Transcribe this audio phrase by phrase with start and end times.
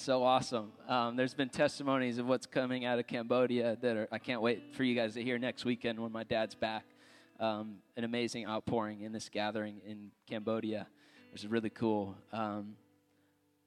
[0.00, 0.70] So awesome.
[0.88, 4.72] Um, there's been testimonies of what's coming out of Cambodia that are, I can't wait
[4.76, 6.84] for you guys to hear next weekend when my dad's back.
[7.40, 10.86] Um, an amazing outpouring in this gathering in Cambodia,
[11.32, 12.14] which is really cool.
[12.32, 12.76] Um,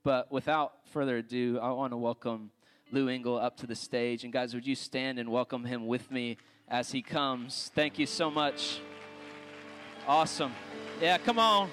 [0.04, 2.51] but without further ado, I want to welcome
[2.93, 4.23] Lou Engle up to the stage.
[4.23, 6.37] And guys, would you stand and welcome him with me
[6.69, 7.71] as he comes?
[7.75, 8.79] Thank you so much.
[10.07, 10.53] Awesome.
[11.01, 11.69] Yeah, come on.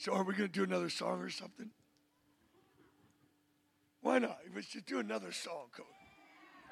[0.00, 1.68] So are we going to do another song or something?
[4.00, 4.38] Why not?
[4.54, 5.90] Let's just do another song, Cody.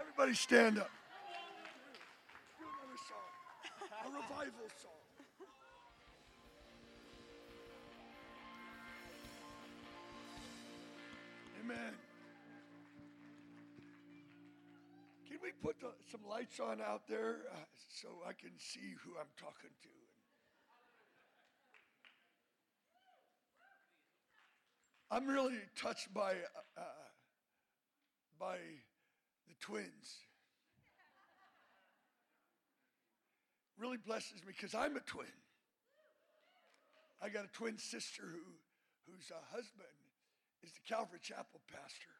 [0.00, 0.88] Everybody stand up.
[2.58, 4.06] Do another song.
[4.06, 4.92] A revival song.
[11.62, 11.92] Amen.
[15.28, 17.58] Can we put the, some lights on out there uh,
[17.90, 19.97] so I can see who I'm talking to?
[25.10, 26.82] I'm really touched by uh, uh,
[28.38, 28.56] by
[29.48, 30.18] the twins.
[33.78, 35.26] Really blesses me because I'm a twin.
[37.22, 38.52] I got a twin sister who
[39.10, 39.88] whose uh, husband
[40.62, 42.12] is the Calvary Chapel pastor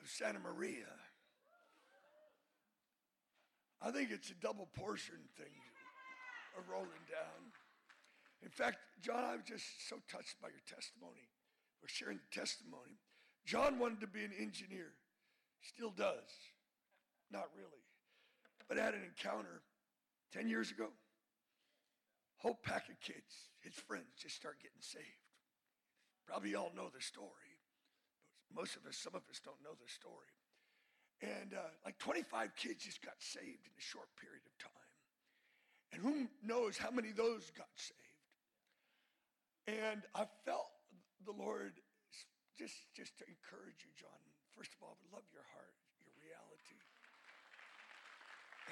[0.00, 0.86] of Santa Maria.
[3.82, 5.54] I think it's a double portion thing
[6.56, 7.50] of rolling down.
[8.42, 11.26] In fact, John, I'm just so touched by your testimony
[11.82, 12.98] or sharing testimony.
[13.46, 14.92] John wanted to be an engineer,
[15.62, 16.30] still does.
[17.30, 17.84] Not really.
[18.68, 19.62] But I had an encounter
[20.32, 20.88] 10 years ago.
[22.36, 25.04] Whole pack of kids, his friends, just start getting saved.
[26.26, 27.56] Probably all know the story.
[28.46, 30.32] But most of us, some of us don't know the story.
[31.20, 34.70] And uh, like 25 kids just got saved in a short period of time.
[35.92, 37.98] And who knows how many of those got saved?
[39.66, 40.68] And I felt
[41.24, 41.74] the Lord
[42.58, 44.22] just just to encourage you, John.
[44.56, 46.78] First of all, I love your heart, your reality,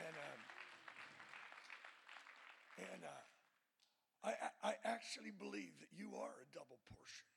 [0.02, 0.40] and um,
[2.90, 3.24] and uh,
[4.26, 7.30] I I actually believe that you are a double portion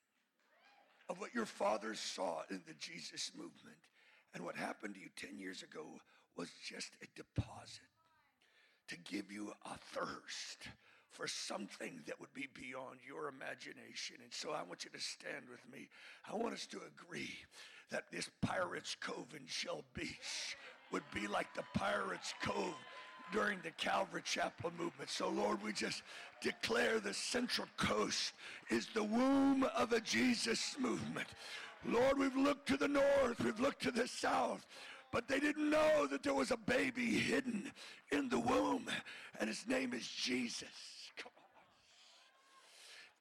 [1.10, 3.82] of what your father saw in the Jesus movement,
[4.34, 5.86] and what happened to you ten years ago
[6.36, 7.94] was just a deposit
[8.88, 10.70] to give you a thirst
[11.12, 14.18] for something that would be beyond your imagination.
[14.24, 15.90] And so I want you to stand with me.
[16.30, 17.36] I want us to agree
[17.92, 20.56] that this Pirates Cove in Shell Beach
[20.92, 22.76] would be like the Pirates Cove
[23.32, 25.10] during the Calvary Chapel movement.
[25.10, 26.04] So, Lord, we just
[26.42, 28.34] declare the Central Coast
[28.70, 31.28] is the womb of a Jesus movement.
[31.86, 34.66] Lord, we've looked to the north, we've looked to the south,
[35.12, 37.72] but they didn't know that there was a baby hidden
[38.12, 38.88] in the womb,
[39.40, 40.68] and his name is Jesus.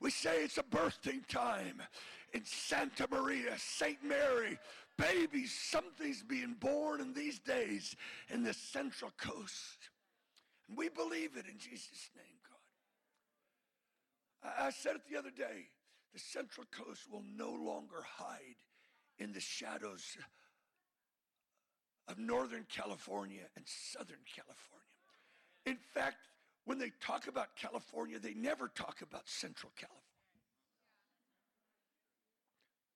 [0.00, 1.82] We say it's a birthing time
[2.32, 4.02] in Santa Maria, St.
[4.04, 4.58] Mary.
[4.96, 7.94] Babies, something's being born in these days
[8.30, 9.90] in the Central Coast.
[10.68, 12.24] And we believe it in Jesus' name,
[14.42, 14.52] God.
[14.58, 15.68] I said it the other day
[16.12, 18.56] the Central Coast will no longer hide
[19.18, 20.16] in the shadows
[22.08, 24.84] of Northern California and Southern California.
[25.66, 26.27] In fact,
[26.68, 30.02] when they talk about California, they never talk about Central California.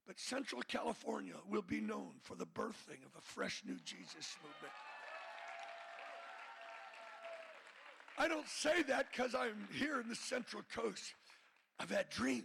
[0.07, 4.75] But Central California will be known for the birthing of a fresh new Jesus movement.
[8.19, 11.15] I don't say that because I'm here in the Central Coast.
[11.81, 12.45] I've had dreams.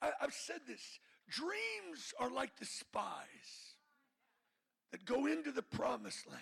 [0.00, 3.74] I, have said this dreams are like the spies
[4.92, 6.40] that go into the promised land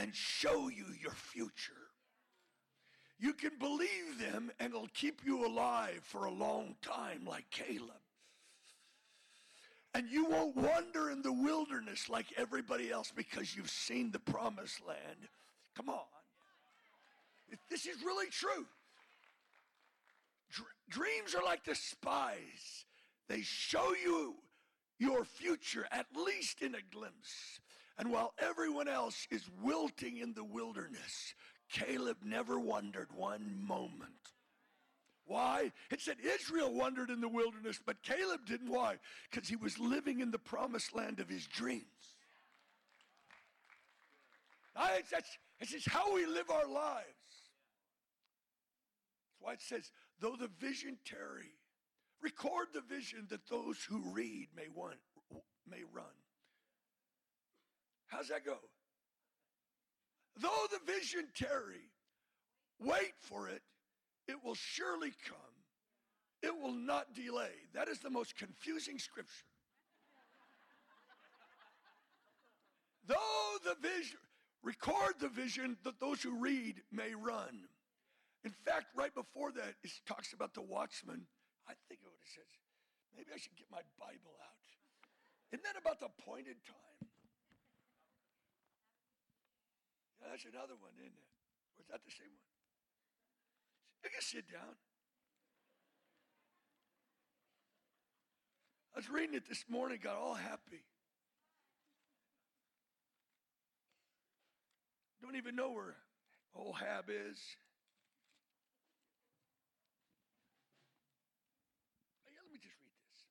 [0.00, 1.72] and show you your future.
[3.18, 8.00] You can believe them and it'll keep you alive for a long time, like Caleb.
[9.92, 14.80] And you won't wander in the wilderness like everybody else because you've seen the promised
[14.86, 15.28] land.
[15.76, 16.00] Come on.
[17.68, 18.66] This is really true.
[20.88, 22.86] dreams are like the spies,
[23.28, 24.36] they show you
[24.98, 27.60] your future, at least in a glimpse.
[28.00, 31.34] And while everyone else is wilting in the wilderness,
[31.70, 34.32] Caleb never wondered one moment.
[35.26, 35.70] Why?
[35.90, 38.70] It said Israel wandered in the wilderness, but Caleb didn't.
[38.70, 38.96] Why?
[39.30, 41.84] Because he was living in the promised land of his dreams.
[44.74, 47.04] That's, that's just how we live our lives.
[49.28, 51.52] That's why it says, though the vision tarry,
[52.22, 54.96] record the vision that those who read may, want,
[55.68, 56.06] may run.
[58.10, 58.56] How's that go?
[60.36, 61.90] Though the vision tarry,
[62.80, 63.62] wait for it,
[64.28, 65.36] it will surely come.
[66.42, 67.52] It will not delay.
[67.74, 69.44] That is the most confusing scripture.
[73.06, 74.18] Though the vision,
[74.62, 77.68] record the vision that those who read may run.
[78.44, 81.26] In fact, right before that, it talks about the watchman.
[81.68, 82.50] I think of what it says.
[83.16, 84.64] Maybe I should get my Bible out.
[85.52, 86.89] Isn't that about the appointed time?
[90.20, 91.30] Yeah, that's another one, isn't it?
[91.78, 92.50] Was that the same one?
[94.04, 94.76] You can sit down.
[98.94, 100.84] I was reading it this morning, got all happy.
[105.22, 105.96] Don't even know where
[106.54, 107.38] old Hab is.
[112.26, 113.22] Let me just read this.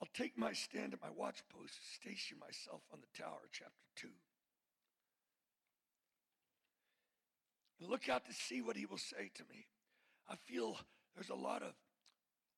[0.00, 4.08] I'll take my stand at my watch post, station myself on the tower, chapter 2.
[7.80, 9.66] And look out to see what he will say to me.
[10.28, 10.76] I feel
[11.14, 11.72] there's a lot of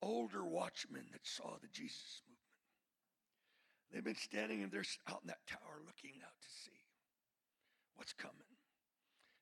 [0.02, 2.38] older watchmen that saw the Jesus movement.
[3.92, 6.78] They've been standing and they're out in that tower looking out to see
[7.94, 8.36] what's coming.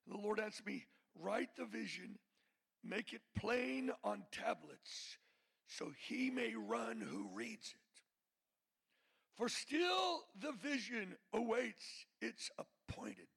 [0.06, 0.86] And the Lord answered me,
[1.18, 2.18] write the vision,
[2.84, 5.16] make it plain on tablets,
[5.66, 8.02] so he may run who reads it.
[9.36, 13.28] For still the vision awaits its appointed.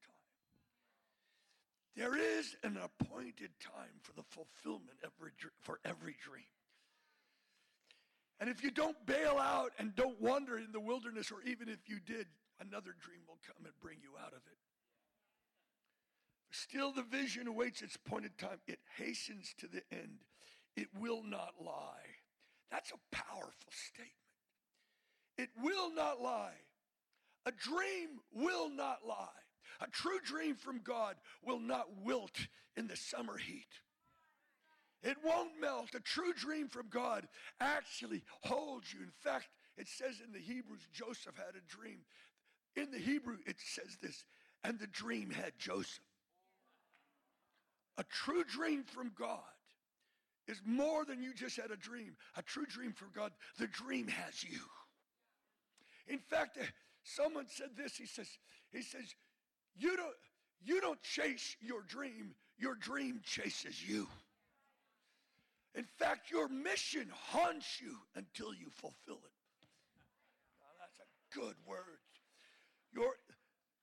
[1.95, 5.31] There is an appointed time for the fulfillment every,
[5.61, 6.45] for every dream.
[8.39, 11.87] And if you don't bail out and don't wander in the wilderness, or even if
[11.87, 12.27] you did,
[12.59, 14.57] another dream will come and bring you out of it.
[16.51, 18.59] Still, the vision awaits its appointed time.
[18.67, 20.25] It hastens to the end.
[20.75, 22.17] It will not lie.
[22.71, 24.11] That's a powerful statement.
[25.37, 26.57] It will not lie.
[27.45, 29.42] A dream will not lie.
[29.81, 33.67] A true dream from God will not wilt in the summer heat.
[35.03, 35.95] It won't melt.
[35.95, 37.27] A true dream from God
[37.59, 39.01] actually holds you.
[39.01, 41.99] In fact, it says in the Hebrews, Joseph had a dream.
[42.75, 44.25] In the Hebrew, it says this,
[44.63, 46.03] and the dream had Joseph.
[47.97, 49.39] A true dream from God
[50.47, 52.15] is more than you just had a dream.
[52.35, 54.59] A true dream from God, the dream has you.
[56.07, 56.65] In fact, uh,
[57.03, 57.95] someone said this.
[57.95, 58.27] He says,
[58.71, 59.13] he says,
[59.77, 60.15] you don't,
[60.63, 64.07] you don't chase your dream, your dream chases you.
[65.75, 69.33] In fact, your mission haunts you until you fulfill it.
[70.59, 71.99] Now, that's a good word.
[72.93, 73.13] Your,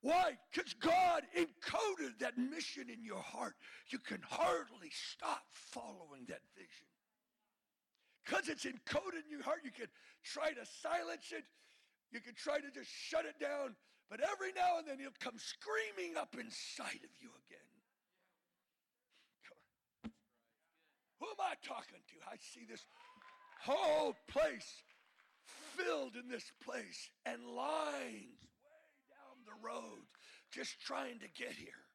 [0.01, 0.37] why?
[0.51, 3.55] Because God encoded that mission in your heart.
[3.89, 6.87] You can hardly stop following that vision.
[8.25, 9.87] Because it's encoded in your heart, you can
[10.23, 11.43] try to silence it,
[12.11, 13.75] you can try to just shut it down,
[14.11, 17.71] but every now and then he'll come screaming up inside of you again.
[21.23, 22.15] Who am I talking to?
[22.27, 22.83] I see this
[23.63, 24.83] whole place
[25.79, 28.83] filled in this place and lines way
[29.15, 30.03] down the road
[30.51, 31.87] just trying to get here.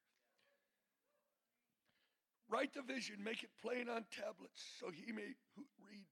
[2.49, 5.37] Write the vision, make it plain on tablets, so he may
[5.85, 6.07] read,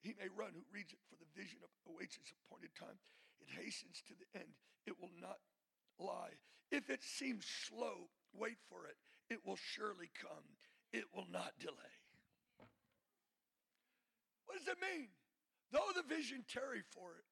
[0.00, 2.98] he may run who reads it, for the vision awaits its appointed time.
[3.40, 4.52] It hastens to the end.
[4.86, 5.38] It will not
[5.98, 6.38] lie.
[6.70, 8.96] If it seems slow, wait for it.
[9.32, 10.44] It will surely come.
[10.92, 11.94] It will not delay.
[14.46, 15.08] What does it mean?
[15.72, 17.24] Though the vision tarry for it,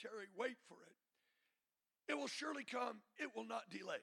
[0.00, 2.12] tarry, wait for it.
[2.12, 4.02] It will surely come, it will not delay.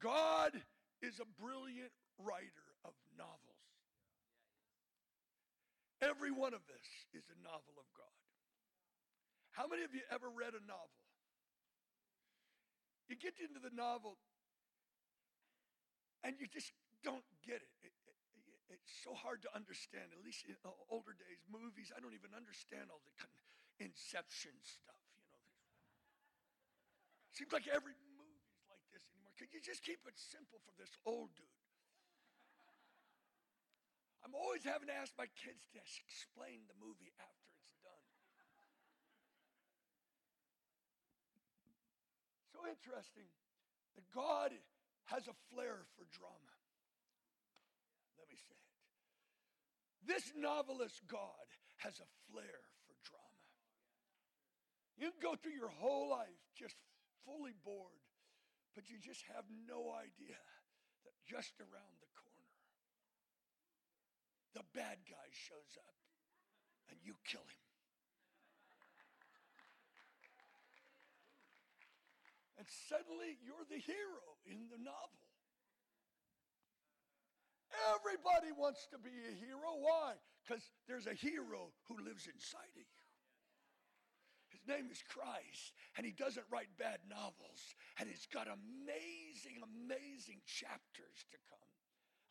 [0.00, 0.52] God
[1.02, 3.45] is a brilliant writer of novels.
[6.04, 8.16] Every one of us is a novel of God.
[9.56, 11.00] How many of you ever read a novel?
[13.08, 14.20] You get into the novel
[16.20, 17.72] and you just don't get it.
[17.80, 17.94] it
[18.68, 20.58] it's so hard to understand, at least in
[20.90, 21.94] older days, movies.
[21.94, 23.14] I don't even understand all the
[23.78, 25.42] inception stuff, you know.
[27.30, 29.32] Seems like every movie's like this anymore.
[29.38, 31.55] Could you just keep it simple for this old dude?
[34.26, 38.10] I'm always having to ask my kids to explain the movie after it's done.
[42.50, 43.30] So interesting
[43.94, 44.50] that God
[45.14, 46.54] has a flair for drama.
[48.18, 48.74] Let me say it.
[50.10, 51.46] This novelist God
[51.86, 53.46] has a flair for drama.
[54.98, 56.74] You can go through your whole life just
[57.22, 58.02] fully bored,
[58.74, 60.42] but you just have no idea
[61.06, 62.05] that just around the
[64.56, 66.00] the bad guy shows up
[66.88, 67.64] and you kill him.
[72.56, 75.28] And suddenly you're the hero in the novel.
[78.00, 79.76] Everybody wants to be a hero.
[79.76, 80.16] Why?
[80.40, 83.04] Because there's a hero who lives inside of you.
[84.48, 90.40] His name is Christ, and he doesn't write bad novels, and he's got amazing, amazing
[90.48, 91.68] chapters to come.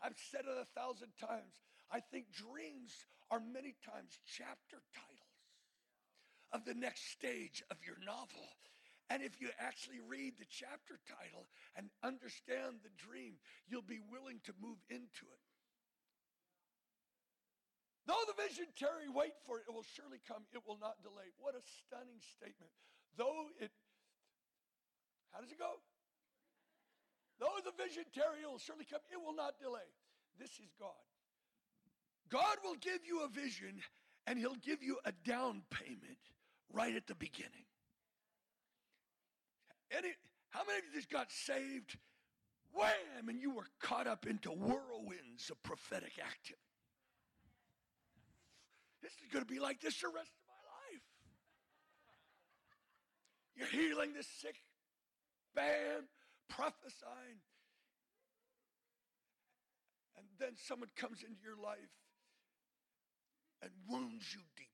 [0.01, 1.61] I've said it a thousand times.
[1.91, 2.93] I think dreams
[3.31, 5.25] are many times chapter titles
[6.53, 8.47] of the next stage of your novel.
[9.09, 11.45] And if you actually read the chapter title
[11.77, 13.37] and understand the dream,
[13.69, 15.43] you'll be willing to move into it.
[18.05, 19.65] Though the vision tarry, wait for it.
[19.69, 20.45] It will surely come.
[20.53, 21.33] It will not delay.
[21.41, 22.69] What a stunning statement.
[23.17, 23.73] Though it,
[25.33, 25.81] how does it go?
[27.41, 29.01] Though the vision tarry, it will surely come.
[29.09, 29.85] It will not delay.
[30.37, 31.01] This is God.
[32.29, 33.81] God will give you a vision
[34.27, 36.17] and He'll give you a down payment
[36.73, 37.65] right at the beginning.
[39.95, 40.09] Any,
[40.49, 41.97] how many of you just got saved?
[42.73, 43.29] Wham!
[43.29, 46.59] And you were caught up into whirlwinds of prophetic activity.
[49.01, 51.03] This is going to be like this the rest of my life.
[53.55, 54.55] You're healing the sick,
[55.53, 56.09] bam,
[56.49, 57.39] prophesying.
[60.17, 61.91] And then someone comes into your life
[63.65, 64.69] and wounds you deeply.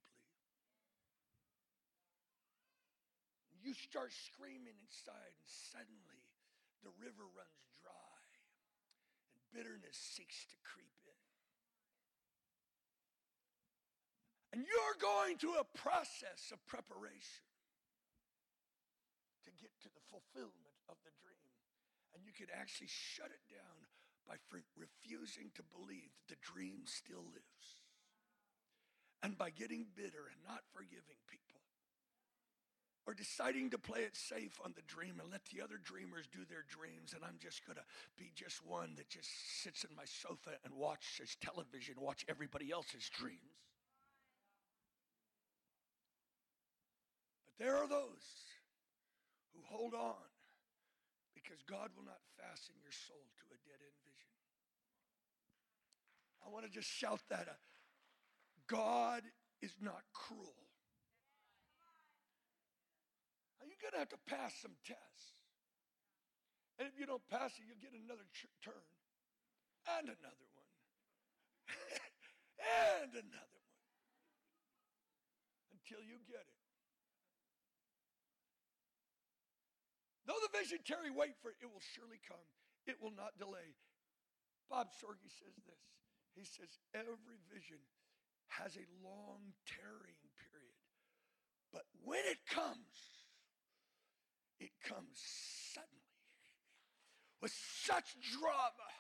[3.64, 6.28] You start screaming inside, and suddenly
[6.84, 8.20] the river runs dry,
[9.32, 11.24] and bitterness seeks to creep in.
[14.52, 17.48] And you're going through a process of preparation
[19.48, 21.48] to get to the fulfillment of the dream.
[22.12, 23.88] And you can actually shut it down
[24.28, 24.36] by
[24.76, 27.81] refusing to believe that the dream still lives.
[29.24, 31.62] And by getting bitter and not forgiving people.
[33.08, 36.46] Or deciding to play it safe on the dream and let the other dreamers do
[36.46, 37.86] their dreams, and I'm just gonna
[38.18, 39.30] be just one that just
[39.62, 43.58] sits in my sofa and watches television, watch everybody else's dreams.
[47.46, 48.26] But there are those
[49.54, 50.30] who hold on
[51.34, 54.30] because God will not fasten your soul to a dead end vision.
[56.46, 57.48] I want to just shout that.
[57.50, 57.58] Uh,
[58.72, 59.28] God
[59.60, 60.56] is not cruel.
[63.60, 65.36] You're going to have to pass some tests.
[66.80, 68.88] And if you don't pass it, you'll get another ch- turn
[70.00, 70.72] and another one
[72.96, 73.82] and another one
[75.76, 76.62] until you get it.
[80.26, 81.60] Though the vision tarry, wait for it.
[81.60, 82.48] It will surely come.
[82.88, 83.76] It will not delay.
[84.70, 85.86] Bob Sorge says this.
[86.34, 87.84] He says, every vision
[88.60, 90.80] has a long tarrying period.
[91.72, 92.92] But when it comes,
[94.60, 95.16] it comes
[95.74, 96.02] suddenly
[97.42, 98.92] with such drama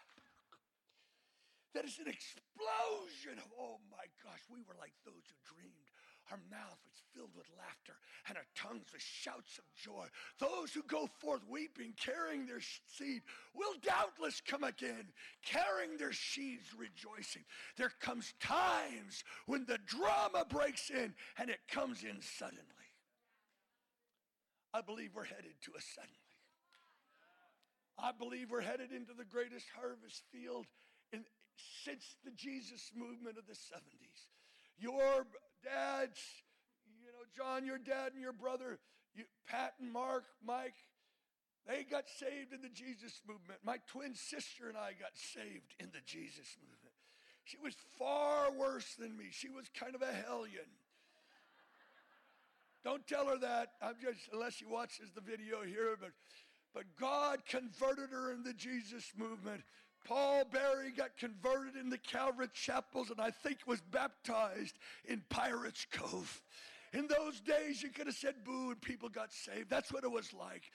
[1.75, 5.88] that it's an explosion of, oh my gosh, we were like those who dreamed.
[6.31, 6.90] Our mouth was
[7.32, 7.94] filled with laughter
[8.28, 10.06] and our tongues with shouts of joy.
[10.40, 13.22] Those who go forth weeping, carrying their seed,
[13.54, 15.08] will doubtless come again,
[15.46, 17.44] carrying their sheaves, rejoicing.
[17.78, 22.62] There comes times when the drama breaks in and it comes in suddenly.
[24.74, 26.18] I believe we're headed to a suddenly.
[28.00, 30.66] I believe we're headed into the greatest harvest field
[31.12, 31.24] in,
[31.84, 34.28] since the Jesus movement of the 70s.
[34.80, 35.28] Your
[35.64, 36.20] dads,
[37.36, 38.80] John, your dad and your brother,
[39.16, 40.76] you, Pat and Mark, Mike,
[41.68, 43.60] they got saved in the Jesus movement.
[43.64, 46.96] My twin sister and I got saved in the Jesus movement.
[47.44, 49.26] She was far worse than me.
[49.32, 50.70] She was kind of a hellion.
[52.84, 53.74] Don't tell her that.
[53.82, 56.12] I'm just unless she watches the video here, but
[56.74, 59.62] but God converted her in the Jesus movement.
[60.06, 65.86] Paul Barry got converted in the Calvary chapels and I think was baptized in Pirates
[65.92, 66.42] Cove.
[66.93, 69.69] In those days, you could have said boo and people got saved.
[69.69, 70.69] That's what it was like.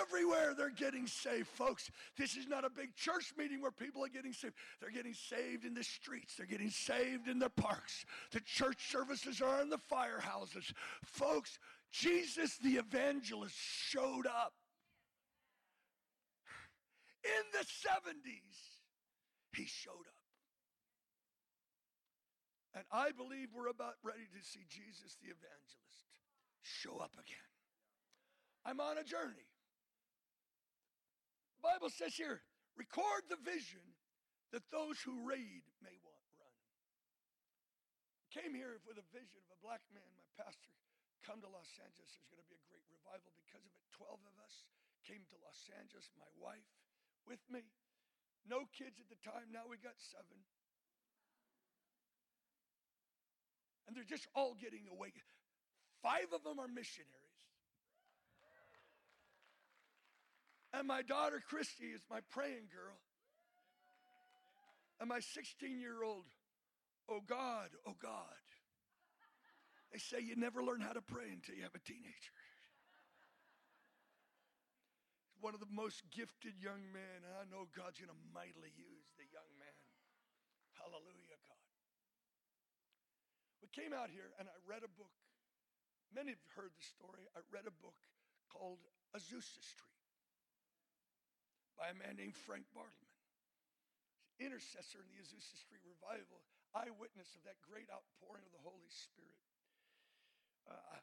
[0.00, 1.88] Everywhere they're getting saved, folks.
[2.16, 4.54] This is not a big church meeting where people are getting saved.
[4.80, 8.04] They're getting saved in the streets, they're getting saved in the parks.
[8.32, 10.72] The church services are in the firehouses.
[11.04, 11.58] Folks,
[11.92, 14.54] Jesus the evangelist showed up
[17.24, 18.80] in the 70s,
[19.54, 20.21] he showed up.
[22.72, 26.08] And I believe we're about ready to see Jesus the evangelist
[26.64, 27.50] show up again.
[28.64, 29.48] I'm on a journey.
[31.60, 32.40] The Bible says here,
[32.78, 33.84] record the vision
[34.56, 36.56] that those who read may want run.
[38.24, 40.72] I came here with a vision of a black man, my pastor
[41.22, 42.18] come to Los Angeles.
[42.18, 43.86] There's going to be a great revival because of it.
[43.94, 44.66] 12 of us
[45.06, 46.66] came to Los Angeles, my wife
[47.26, 47.62] with me.
[48.42, 49.54] No kids at the time.
[49.54, 50.42] Now we got seven.
[53.92, 55.12] And they're just all getting away.
[56.00, 57.12] Five of them are missionaries.
[60.72, 62.96] And my daughter Christy is my praying girl.
[64.96, 66.24] And my 16 year old,
[67.04, 68.40] oh God, oh God.
[69.92, 72.40] They say you never learn how to pray until you have a teenager.
[75.44, 79.28] One of the most gifted young men, I know God's going to mightily use the
[79.28, 79.76] young man.
[80.80, 81.31] Hallelujah,
[83.72, 85.12] came out here and I read a book.
[86.12, 87.24] Many have heard the story.
[87.32, 87.96] I read a book
[88.52, 88.84] called
[89.16, 90.00] Azusa Street
[91.80, 93.12] by a man named Frank Bartleman
[94.42, 96.42] intercessor in the Azusa Street revival,
[96.74, 99.46] eyewitness of that great outpouring of the Holy Spirit.
[100.66, 100.98] Uh,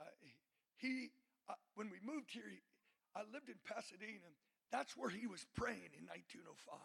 [0.00, 0.16] uh,
[0.80, 1.12] he,
[1.48, 2.64] uh, when we moved here, he,
[3.12, 4.32] I lived in Pasadena.
[4.72, 6.78] That's where he was praying in 1905.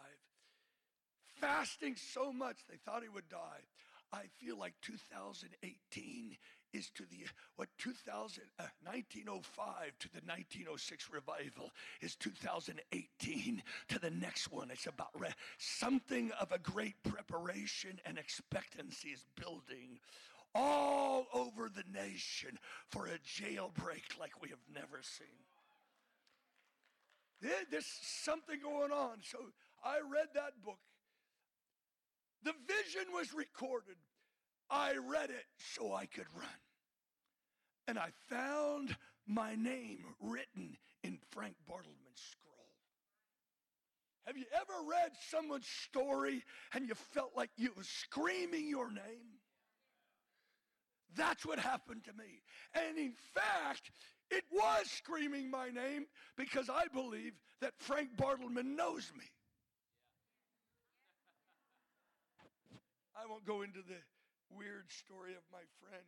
[1.40, 3.64] Fasting so much they thought he would die.
[4.12, 6.36] I feel like 2018
[6.72, 11.70] is to the what 2000 uh, 1905 to the 1906 revival
[12.00, 14.70] is 2018 to the next one.
[14.70, 19.98] It's about re- something of a great preparation and expectancy is building
[20.54, 22.58] all over the nation
[22.90, 25.26] for a jailbreak like we have never seen.
[27.70, 29.18] There's something going on.
[29.22, 29.38] So
[29.84, 30.78] I read that book.
[32.42, 33.96] The vision was recorded.
[34.70, 36.48] I read it so I could run.
[37.88, 42.46] And I found my name written in Frank Bartleman's scroll.
[44.26, 46.42] Have you ever read someone's story
[46.74, 49.38] and you felt like you were screaming your name?
[51.14, 52.42] That's what happened to me.
[52.74, 53.90] And in fact,
[54.30, 59.24] it was screaming my name because I believe that Frank Bartleman knows me.
[63.16, 63.96] I won't go into the
[64.52, 66.04] weird story of my friend,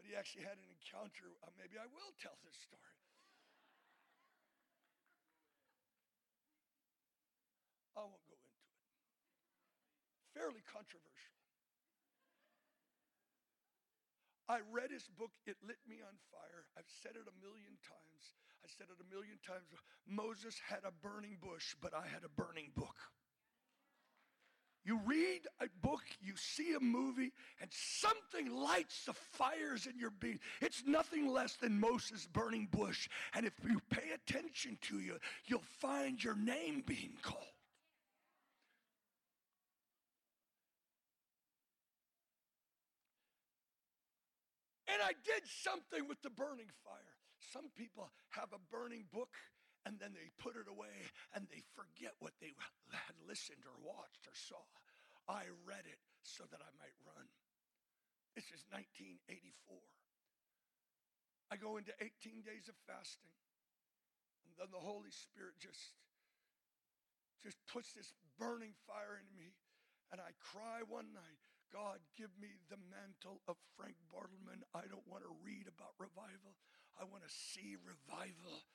[0.00, 1.36] but he actually had an encounter.
[1.44, 2.96] Uh, maybe I will tell this story.
[7.92, 8.72] I won't go into it.
[10.32, 11.36] Fairly controversial.
[14.48, 16.66] I read his book, It Lit Me on Fire.
[16.74, 18.34] I've said it a million times.
[18.64, 19.68] I said it a million times.
[20.08, 22.98] Moses had a burning bush, but I had a burning book.
[24.84, 30.10] You read a book, you see a movie, and something lights the fires in your
[30.10, 30.40] being.
[30.62, 33.08] It's nothing less than Moses' burning bush.
[33.34, 37.44] And if you pay attention to you, you'll find your name being called.
[44.88, 47.16] And I did something with the burning fire.
[47.52, 49.28] Some people have a burning book
[49.86, 52.52] and then they put it away and they forget what they
[52.92, 54.64] had listened or watched or saw.
[55.28, 57.26] I read it so that I might run.
[58.34, 59.78] This is 1984.
[61.50, 63.34] I go into 18 days of fasting,
[64.46, 65.98] and then the Holy Spirit just,
[67.42, 69.50] just puts this burning fire in me,
[70.14, 71.42] and I cry one night,
[71.74, 74.62] God, give me the mantle of Frank Bartleman.
[74.74, 76.58] I don't want to read about revival.
[76.98, 78.66] I want to see revival.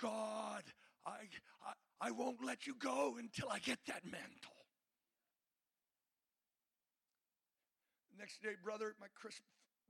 [0.00, 0.64] God,
[1.06, 1.28] I,
[1.62, 4.58] I, I won't let you go until I get that mantle.
[8.18, 9.38] Next day, brother, my Chris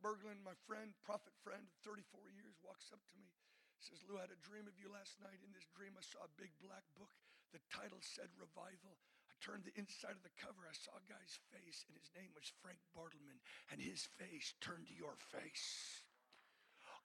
[0.01, 3.33] Berglund, my friend, prophet friend, 34 years, walks up to me.
[3.81, 5.45] Says, Lou, I had a dream of you last night.
[5.45, 7.13] In this dream, I saw a big black book.
[7.53, 8.97] The title said Revival.
[9.29, 10.65] I turned the inside of the cover.
[10.65, 13.41] I saw a guy's face, and his name was Frank Bartleman,
[13.73, 16.04] and his face turned to your face.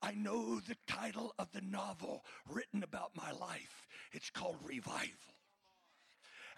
[0.01, 3.85] I know the title of the novel written about my life.
[4.13, 5.38] It's called Revival.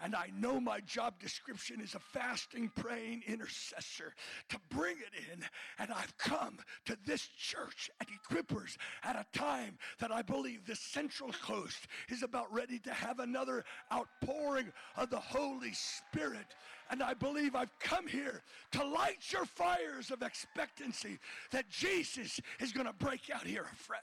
[0.02, 4.14] And I know my job description is a fasting, praying intercessor
[4.48, 5.44] to bring it in.
[5.78, 10.74] And I've come to this church at Equippers at a time that I believe the
[10.74, 16.46] Central Coast is about ready to have another outpouring of the Holy Spirit.
[16.90, 21.18] And I believe I've come here to light your fires of expectancy
[21.52, 24.00] that Jesus is going to break out here afresh.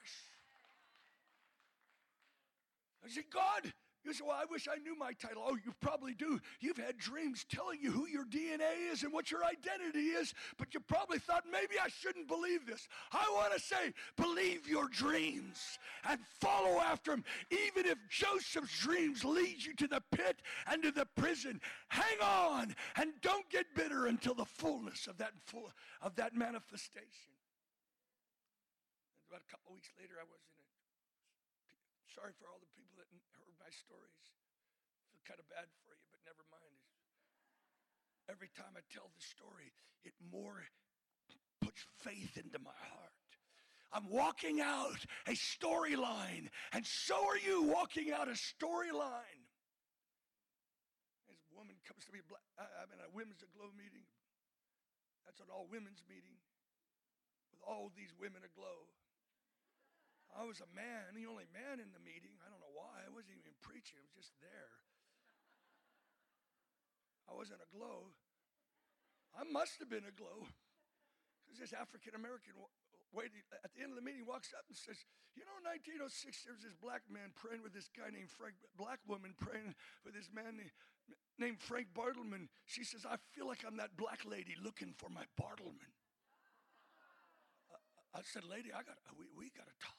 [3.05, 3.73] I say, God,
[4.05, 5.43] you say, Well, I wish I knew my title.
[5.45, 6.39] Oh, you probably do.
[6.59, 10.73] You've had dreams telling you who your DNA is and what your identity is, but
[10.73, 12.87] you probably thought maybe I shouldn't believe this.
[13.11, 17.23] I want to say, believe your dreams and follow after them.
[17.51, 20.37] Even if Joseph's dreams lead you to the pit
[20.71, 21.59] and to the prison,
[21.89, 25.69] hang on and don't get bitter until the fullness of that, full,
[26.01, 27.33] of that manifestation.
[29.29, 30.69] about a couple weeks later, I was in it.
[32.15, 32.78] Sorry for all the
[33.69, 34.25] my stories.
[35.13, 36.81] feel kind of bad for you, but never mind.
[38.25, 39.69] Every time I tell the story,
[40.01, 40.65] it more
[41.61, 43.13] puts faith into my heart.
[43.93, 49.45] I'm walking out a storyline, and so are you walking out a storyline.
[51.29, 52.25] As a woman comes to me,
[52.57, 54.05] I'm in a women's aglow meeting.
[55.29, 56.41] That's an all women's meeting
[57.53, 58.89] with all these women aglow.
[60.33, 62.37] I was a man, the only man in the meeting.
[62.45, 63.01] I don't know why.
[63.03, 64.73] I wasn't even preaching, I was just there.
[67.29, 68.13] I wasn't aglow.
[69.37, 70.49] I must have been aglow
[71.45, 72.57] because this African American
[73.13, 74.97] waiting at the end of the meeting walks up and says,
[75.35, 78.99] "You know, 1906 there was this black man praying with this guy named Frank, black
[79.07, 80.73] woman praying with this man named,
[81.37, 85.25] named Frank Bartleman." She says, "I feel like I'm that black lady looking for my
[85.37, 85.93] Bartleman."
[88.13, 89.98] I said, "Lady, I got we we got to talk."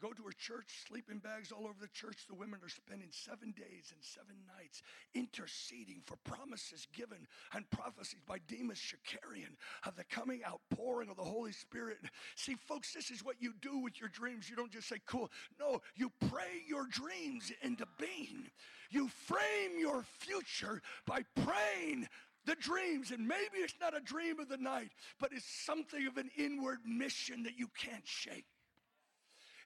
[0.00, 2.26] Go to her church, sleeping bags all over the church.
[2.28, 4.82] The women are spending seven days and seven nights
[5.14, 9.54] interceding for promises given and prophecies by Demos Shakarian
[9.86, 11.98] of the coming outpouring of the Holy Spirit.
[12.36, 14.48] See, folks, this is what you do with your dreams.
[14.48, 15.30] You don't just say, cool.
[15.58, 18.50] No, you pray your dreams into being.
[18.90, 22.08] You frame your future by praying
[22.46, 23.10] the dreams.
[23.10, 26.78] And maybe it's not a dream of the night, but it's something of an inward
[26.84, 28.46] mission that you can't shake.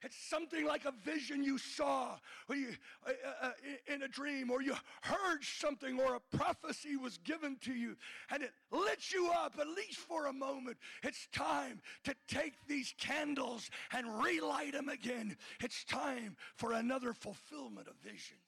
[0.05, 2.67] It's something like a vision you saw or you,
[3.07, 3.51] uh, uh,
[3.91, 7.97] in a dream, or you heard something, or a prophecy was given to you,
[8.29, 10.77] and it lit you up, at least for a moment.
[11.01, 15.35] It's time to take these candles and relight them again.
[15.59, 18.45] It's time for another fulfillment of visions.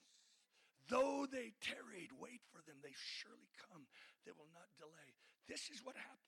[0.88, 2.76] Though they tarried, wait for them.
[2.84, 3.82] They surely come.
[4.24, 5.10] They will not delay.
[5.48, 6.18] This is what happens.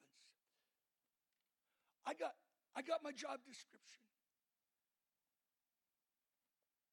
[2.05, 2.35] I got,
[2.75, 4.10] I got my job description.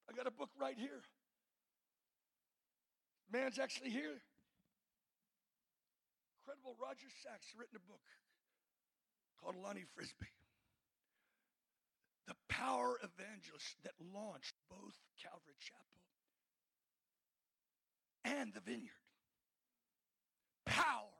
[0.10, 1.02] I got a book right here.
[3.32, 4.22] Man's actually here.
[6.39, 8.04] Incredible Roger Sachs written a book
[9.41, 10.32] called Lonnie Frisbee.
[12.26, 16.04] The power evangelist that launched both Calvary Chapel
[18.24, 19.04] and the vineyard.
[20.65, 21.12] Power.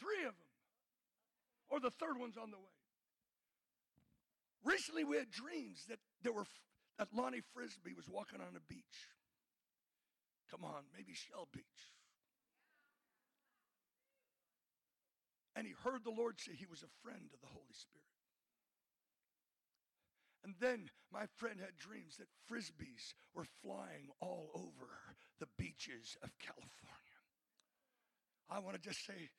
[0.00, 0.48] Three of them.
[1.68, 2.77] Or the third one's on the way.
[4.68, 6.44] Recently, we had dreams that there were
[6.98, 9.08] that Lonnie Frisbee was walking on a beach.
[10.50, 11.80] Come on, maybe Shell Beach.
[15.56, 18.04] And he heard the Lord say he was a friend of the Holy Spirit.
[20.44, 24.90] And then my friend had dreams that frisbees were flying all over
[25.40, 27.20] the beaches of California.
[28.50, 29.30] I want to just say,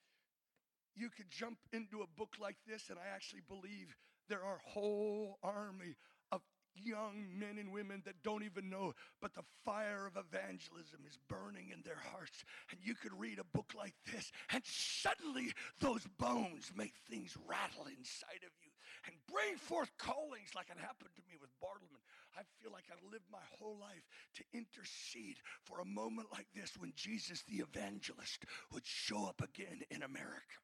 [0.96, 3.96] you could jump into a book like this, and I actually believe
[4.30, 5.98] there are whole army
[6.32, 6.42] of
[6.76, 11.72] young men and women that don't even know, but the fire of evangelism is burning
[11.74, 12.46] in their hearts.
[12.72, 17.88] And you could read a book like this, and suddenly those bones make things rattle
[17.88, 18.72] inside of you
[19.08, 22.04] and bring forth callings like it happened to me with Bartleman.
[22.38, 26.78] I feel like I've lived my whole life to intercede for a moment like this
[26.78, 30.60] when Jesus the evangelist would show up again in America.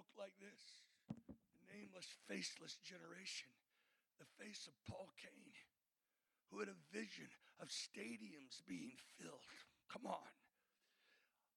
[0.00, 0.84] book like this.
[1.08, 3.48] The Nameless, Faceless Generation,
[4.20, 5.56] the face of Paul Cain,
[6.52, 9.48] who had a vision of stadiums being filled.
[9.88, 10.28] Come on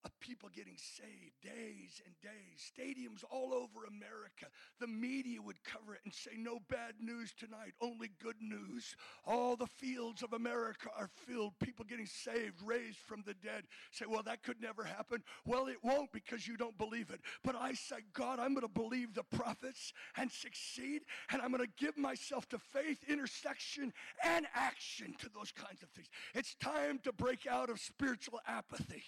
[0.06, 4.48] of people getting saved days and days, stadiums all over America.
[4.80, 8.96] The media would cover it and say, No bad news tonight, only good news.
[9.26, 13.64] All the fields of America are filled, people getting saved, raised from the dead.
[13.92, 15.24] Say, Well, that could never happen.
[15.46, 17.22] Well, it won't because you don't believe it.
[17.44, 21.64] But I say, God, I'm going to believe the prophets and succeed, and I'm going
[21.66, 26.08] to give myself to faith, intercession, and action to those kinds of things.
[26.34, 29.04] It's time to break out of spiritual apathy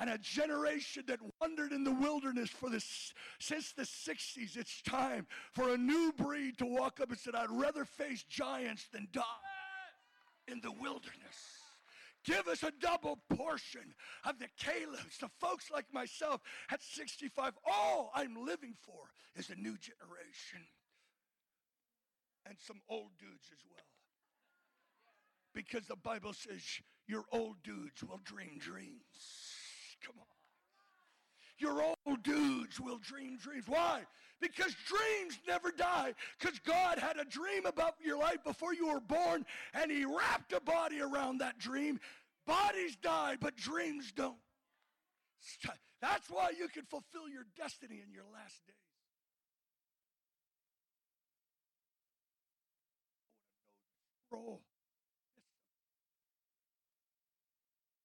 [0.00, 4.56] and a generation that wandered in the wilderness for this since the 60s.
[4.56, 8.88] It's time for a new breed to walk up and say, I'd rather face giants
[8.92, 9.22] than die
[10.48, 11.36] in the wilderness.
[12.24, 17.52] Give us a double portion of the Calebs, the folks like myself at 65.
[17.70, 20.66] All I'm living for is a new generation
[22.46, 23.84] and some old dudes as well.
[25.54, 26.62] Because the Bible says
[27.06, 29.59] your old dudes will dream dreams.
[30.04, 30.26] Come on.
[31.58, 33.64] your old dudes will dream dreams.
[33.68, 34.02] Why?
[34.40, 36.14] Because dreams never die.
[36.38, 40.52] Because God had a dream about your life before you were born, and He wrapped
[40.52, 42.00] a body around that dream.
[42.46, 44.38] Bodies die, but dreams don't.
[46.00, 48.76] That's why you can fulfill your destiny in your last days.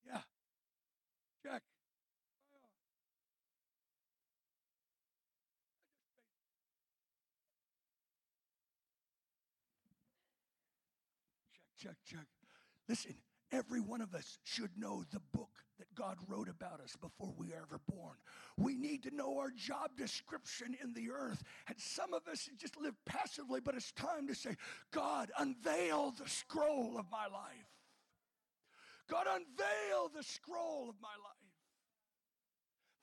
[0.06, 0.22] Yeah.
[1.44, 1.62] Check.
[11.86, 12.26] Check, check.
[12.90, 13.14] Listen,
[13.52, 17.50] every one of us should know the book that God wrote about us before we
[17.50, 18.16] were ever born.
[18.58, 21.44] We need to know our job description in the earth.
[21.68, 24.56] And some of us just live passively, but it's time to say,
[24.92, 27.70] God, unveil the scroll of my life.
[29.08, 31.35] God, unveil the scroll of my life.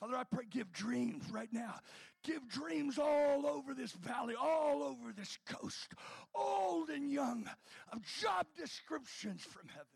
[0.02, 1.76] Father, I pray, give dreams right now.
[2.24, 5.92] Give dreams all over this valley, all over this coast,
[6.34, 7.48] old and young,
[7.92, 9.86] of job descriptions from heaven.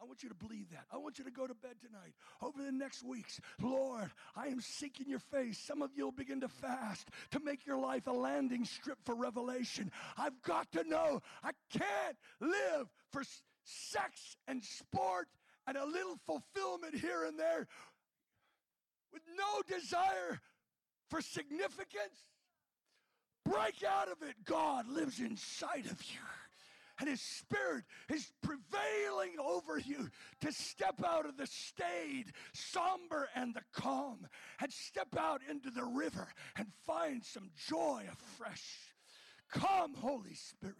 [0.00, 0.84] I want you to believe that.
[0.92, 2.14] I want you to go to bed tonight.
[2.40, 5.58] Over the next weeks, Lord, I am seeking your face.
[5.58, 9.16] Some of you will begin to fast to make your life a landing strip for
[9.16, 9.90] revelation.
[10.16, 13.24] I've got to know I can't live for
[13.64, 15.26] sex and sport
[15.68, 17.66] and a little fulfillment here and there
[19.12, 20.40] with no desire
[21.08, 22.26] for significance.
[23.44, 24.34] Break out of it.
[24.44, 26.20] God lives inside of you
[27.00, 30.08] and His Spirit is prevailing over you
[30.40, 34.26] to step out of the staid, somber, and the calm
[34.60, 38.94] and step out into the river and find some joy afresh.
[39.50, 40.76] Come, Holy Spirit,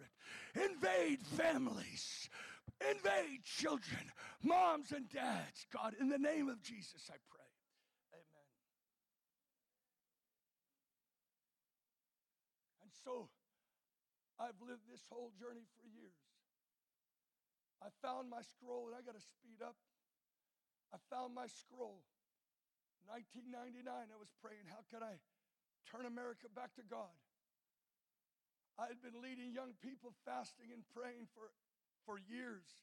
[0.55, 2.29] invade families,
[2.87, 4.11] invade children,
[4.43, 5.65] moms and dads.
[5.73, 7.39] God, in the name of Jesus, I pray.
[8.13, 8.45] Amen.
[12.83, 13.25] And so,
[14.37, 16.21] I've lived this whole journey for years.
[17.81, 19.73] I found my scroll, and I got to speed up.
[20.93, 22.05] I found my scroll.
[23.09, 25.17] 1999, I was praying, how can I
[25.89, 27.09] turn America back to God?
[28.77, 31.49] I had been leading young people fasting and praying for,
[32.05, 32.77] for years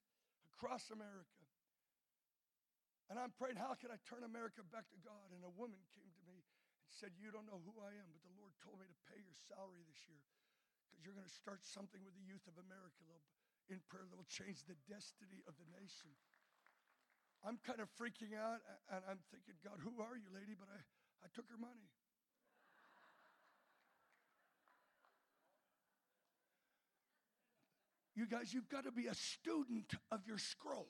[0.51, 1.47] across America.
[3.07, 5.31] And I'm praying, how can I turn America back to God?
[5.31, 6.11] And a woman came
[6.87, 9.18] and said, You don't know who I am, but the Lord told me to pay
[9.18, 10.22] your salary this year
[10.87, 13.11] because you're going to start something with the youth of America
[13.66, 16.14] in prayer that will change the destiny of the nation.
[17.42, 20.55] I'm kind of freaking out and I'm thinking, God, who are you, lady?
[20.55, 20.79] But I,
[21.27, 21.90] I took her money.
[28.16, 30.88] You guys, you've got to be a student of your scroll.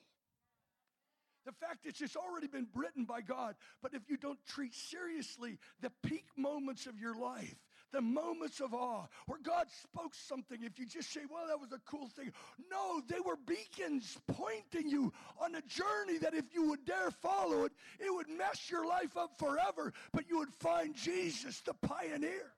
[1.47, 3.55] The fact is, it's already been written by God.
[3.81, 7.55] But if you don't treat seriously the peak moments of your life,
[7.93, 11.71] the moments of awe, where God spoke something, if you just say, well, that was
[11.71, 12.33] a cool thing.
[12.69, 17.63] No, they were beacons pointing you on a journey that if you would dare follow
[17.63, 22.51] it, it would mess your life up forever, but you would find Jesus, the pioneer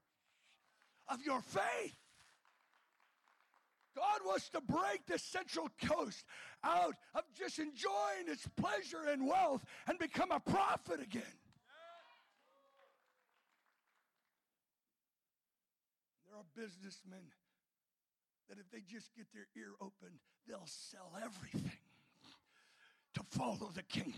[1.08, 1.96] of your faith.
[3.96, 6.24] God wants to break the Central Coast
[6.64, 11.24] out of just enjoying its pleasure and wealth and become a prophet again.
[16.28, 17.24] There are businessmen
[18.50, 21.72] that if they just get their ear opened, they'll sell everything
[23.14, 24.16] to follow the kingdom.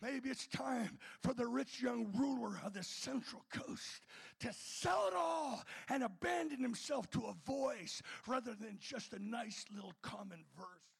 [0.00, 4.02] Maybe it's time for the rich young ruler of the Central Coast
[4.40, 9.64] to sell it all and abandon himself to a voice rather than just a nice
[9.72, 10.91] little common verse.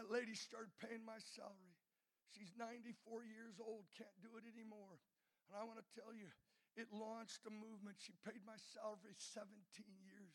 [0.00, 1.76] That lady started paying my salary.
[2.32, 4.96] She's 94 years old, can't do it anymore.
[5.44, 6.32] And I want to tell you,
[6.72, 8.00] it launched a movement.
[8.00, 9.44] She paid my salary 17
[10.00, 10.32] years.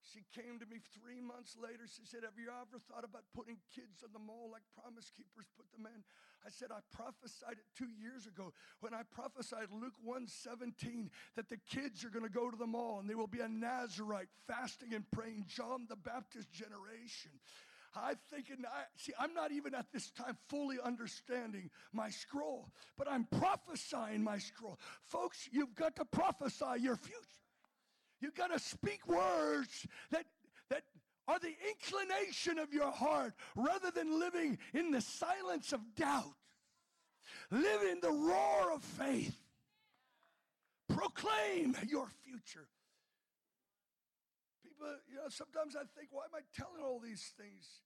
[0.00, 1.84] She came to me three months later.
[1.84, 5.52] She said, Have you ever thought about putting kids on the mall like Promise Keepers
[5.52, 6.00] put them in?
[6.40, 11.60] I said, I prophesied it two years ago when I prophesied Luke 1:17 that the
[11.68, 14.96] kids are going to go to the mall and they will be a Nazarite fasting
[14.96, 17.36] and praying, John the Baptist generation.
[17.94, 23.10] I'm thinking, I, see, I'm not even at this time fully understanding my scroll, but
[23.10, 24.78] I'm prophesying my scroll.
[25.02, 27.18] Folks, you've got to prophesy your future.
[28.20, 30.26] You've got to speak words that,
[30.70, 30.82] that
[31.26, 36.34] are the inclination of your heart rather than living in the silence of doubt.
[37.50, 39.38] Live in the roar of faith.
[40.88, 42.66] Proclaim your future.
[44.78, 47.82] People, you know, sometimes I think, why am I telling all these things?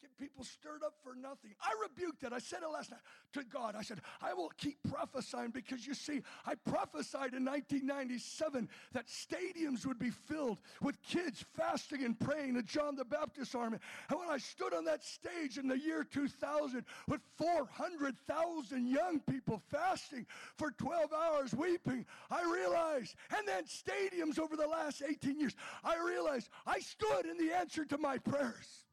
[0.00, 1.54] Get people stirred up for nothing.
[1.60, 2.32] I rebuked it.
[2.32, 3.00] I said it last night
[3.34, 3.74] to God.
[3.76, 9.86] I said, I will keep prophesying because you see, I prophesied in 1997 that stadiums
[9.86, 13.78] would be filled with kids fasting and praying to John the Baptist army.
[14.08, 19.62] And when I stood on that stage in the year 2000 with 400,000 young people
[19.70, 25.56] fasting for 12 hours weeping, I realized, and then stadiums over the last 18 years,
[25.84, 28.84] I realized I stood in the answer to my prayers.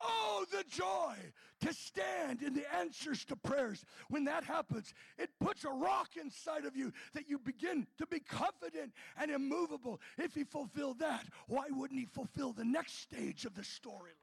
[0.00, 1.14] Oh, the joy
[1.60, 3.84] to stand in the answers to prayers.
[4.08, 8.20] When that happens, it puts a rock inside of you that you begin to be
[8.20, 10.00] confident and immovable.
[10.18, 14.22] If he fulfilled that, why wouldn't he fulfill the next stage of the storyline?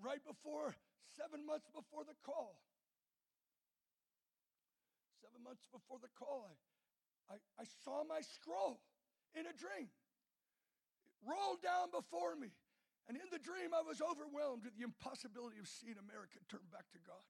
[0.00, 0.74] Right before,
[1.16, 2.60] seven months before the call,
[5.20, 6.46] seven months before the call,
[7.28, 8.78] I, I, I saw my scroll
[9.34, 9.88] in a dream
[11.24, 12.48] rolled down before me.
[13.08, 16.90] And in the dream, I was overwhelmed with the impossibility of seeing America turn back
[16.92, 17.24] to God.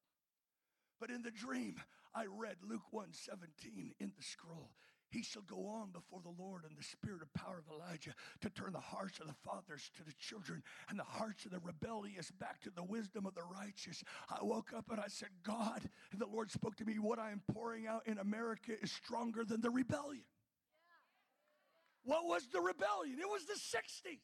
[0.99, 1.81] But in the dream,
[2.15, 4.75] I read Luke 1:17 in the scroll.
[5.11, 8.51] He shall go on before the Lord in the spirit of power of Elijah to
[8.51, 12.31] turn the hearts of the fathers to the children and the hearts of the rebellious
[12.31, 14.05] back to the wisdom of the righteous.
[14.29, 17.31] I woke up and I said, God, and the Lord spoke to me, what I
[17.31, 20.25] am pouring out in America is stronger than the rebellion.
[22.09, 23.19] What was the rebellion?
[23.21, 24.19] It was the 60s.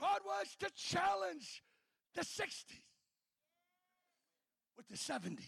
[0.00, 1.62] God was to challenge
[2.16, 2.82] the 60s
[4.76, 5.46] with the 70s.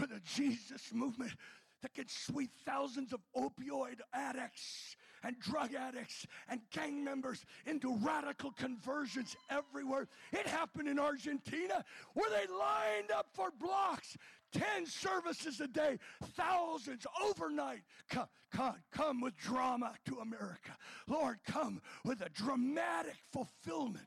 [0.00, 1.32] With a Jesus movement
[1.82, 8.52] that could sweep thousands of opioid addicts and drug addicts and gang members into radical
[8.52, 10.08] conversions everywhere.
[10.32, 11.84] It happened in Argentina
[12.14, 14.16] where they lined up for blocks
[14.52, 15.98] 10 services a day,
[16.36, 17.82] thousands overnight.
[18.08, 20.76] Come, come, come with drama to America.
[21.06, 24.06] Lord, come with a dramatic fulfillment.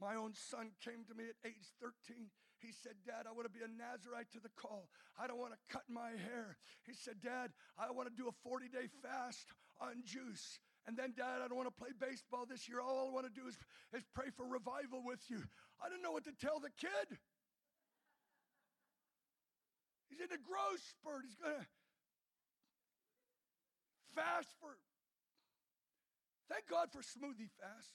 [0.00, 2.30] My own son came to me at age 13.
[2.60, 4.88] He said, Dad, I want to be a Nazarite to the call.
[5.16, 6.56] I don't want to cut my hair.
[6.84, 9.48] He said, Dad, I want to do a 40 day fast
[9.80, 10.60] on juice.
[10.86, 12.80] And then, Dad, I don't want to play baseball this year.
[12.80, 13.56] All I want to do is,
[13.92, 15.40] is pray for revival with you.
[15.80, 17.16] I didn't know what to tell the kid.
[20.10, 21.22] He's in a growth spurt.
[21.24, 21.66] He's going to
[24.14, 24.74] fast for.
[26.50, 27.94] Thank God for smoothie fasts.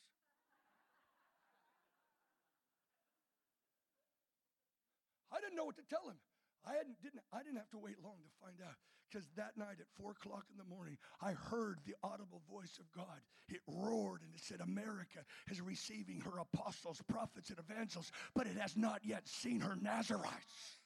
[5.32, 6.16] I didn't know what to tell him.
[6.64, 8.80] I hadn't, didn't, I didn't have to wait long to find out
[9.12, 12.92] because that night at four o'clock in the morning, I heard the audible voice of
[12.92, 13.20] God.
[13.50, 15.20] It roared and it said, America
[15.52, 20.80] is receiving her apostles, prophets, and evangelists, but it has not yet seen her Nazarites.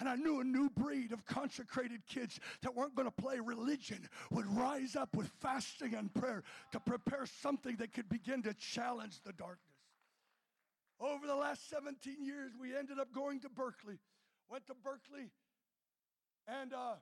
[0.00, 4.08] And I knew a new breed of consecrated kids that weren't going to play religion,
[4.30, 9.20] would rise up with fasting and prayer to prepare something that could begin to challenge
[9.24, 9.60] the darkness.
[11.00, 13.98] Over the last 17 years, we ended up going to Berkeley.
[14.48, 15.30] Went to Berkeley
[16.46, 16.94] and uh,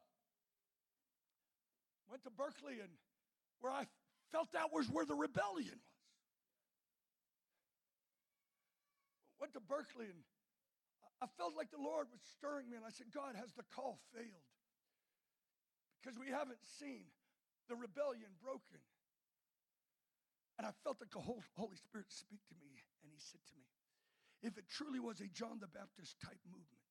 [2.08, 2.90] went to Berkeley, and
[3.60, 3.86] where I
[4.30, 5.92] felt that was where the rebellion was.
[9.40, 10.22] Went to Berkeley and
[11.22, 14.02] I felt like the Lord was stirring me, and I said, God, has the call
[14.10, 14.50] failed?
[16.02, 17.06] Because we haven't seen
[17.70, 18.82] the rebellion broken.
[20.58, 22.74] And I felt like the Holy Spirit speak to me,
[23.06, 23.70] and He said to me,
[24.42, 26.82] if it truly was a John the Baptist type movement,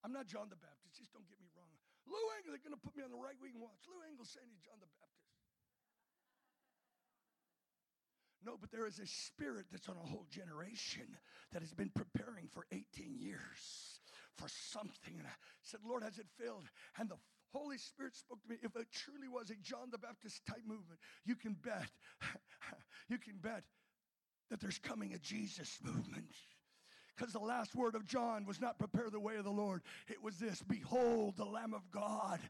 [0.00, 1.76] I'm not John the Baptist, just don't get me wrong.
[2.08, 3.84] Lou Engle, they're going to put me on the right wing watch.
[3.86, 5.21] Lou Engle saying he's John the Baptist.
[8.44, 11.16] No, but there is a spirit that's on a whole generation
[11.52, 14.00] that has been preparing for 18 years
[14.36, 15.14] for something.
[15.18, 15.30] And I
[15.62, 16.64] said, Lord, has it failed?
[16.98, 17.18] And the
[17.52, 18.56] Holy Spirit spoke to me.
[18.62, 21.90] If it truly was a John the Baptist type movement, you can bet,
[23.08, 23.62] you can bet
[24.50, 26.34] that there's coming a Jesus movement.
[27.16, 29.82] Because the last word of John was not prepare the way of the Lord.
[30.08, 32.40] It was this Behold the Lamb of God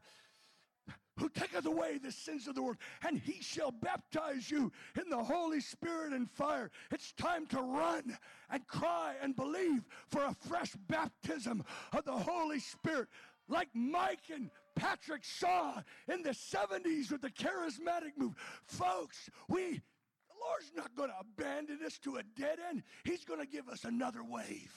[1.17, 5.23] who taketh away the sins of the world, and he shall baptize you in the
[5.23, 6.71] Holy Spirit and fire.
[6.91, 8.17] It's time to run
[8.49, 13.07] and cry and believe for a fresh baptism of the Holy Spirit,
[13.47, 18.33] like Mike and Patrick saw in the 70s with the charismatic move.
[18.65, 19.81] Folks, we
[20.27, 22.83] the Lord's not going to abandon us to a dead end.
[23.03, 24.73] He's going to give us another wave.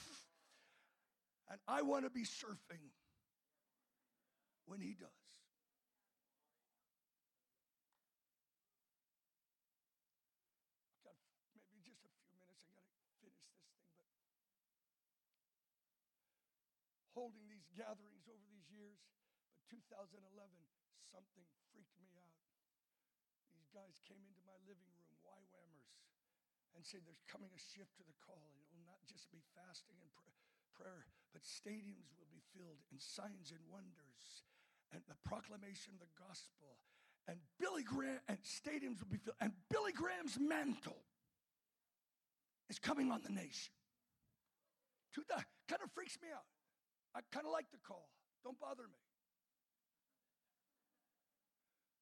[1.49, 2.91] And I want to be surfing
[4.65, 5.09] when he does.
[17.17, 18.97] holding these gatherings over these years,
[19.53, 20.17] but 2011,
[21.13, 22.41] something freaked me out.
[23.53, 25.93] These guys came into my living room, YWAMers,
[26.73, 28.57] and said there's coming a shift to the call.
[28.57, 30.33] It will not just be fasting and pr-
[30.73, 34.45] prayer, but stadiums will be filled and signs and wonders
[34.89, 36.81] and the proclamation of the gospel.
[37.29, 39.37] And Billy Graham and stadiums will be filled.
[39.37, 41.05] And Billy Graham's mantle
[42.69, 43.73] is coming on the nation.
[45.29, 46.45] That kind of freaks me out.
[47.17, 48.13] I kind of like the call.
[48.45, 49.01] Don't bother me.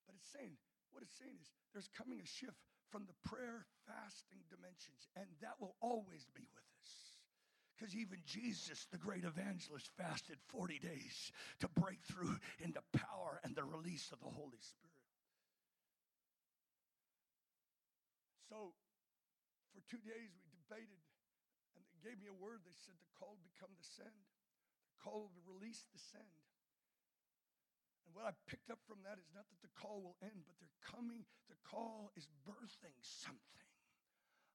[0.03, 0.59] But it's saying,
[0.91, 2.59] what it's saying is there's coming a shift
[2.91, 6.91] from the prayer fasting dimensions, and that will always be with us.
[7.71, 11.31] Because even Jesus, the great evangelist, fasted 40 days
[11.63, 15.03] to break through into power and the release of the Holy Spirit.
[18.51, 18.75] So,
[19.71, 21.03] for two days, we debated,
[21.75, 22.63] and they gave me a word.
[22.63, 24.23] They said the call become the send,
[25.05, 26.41] call will release the send.
[28.09, 30.57] And what I picked up from that is not that the call will end, but
[30.57, 31.21] they're coming.
[31.45, 33.69] The call is birthing something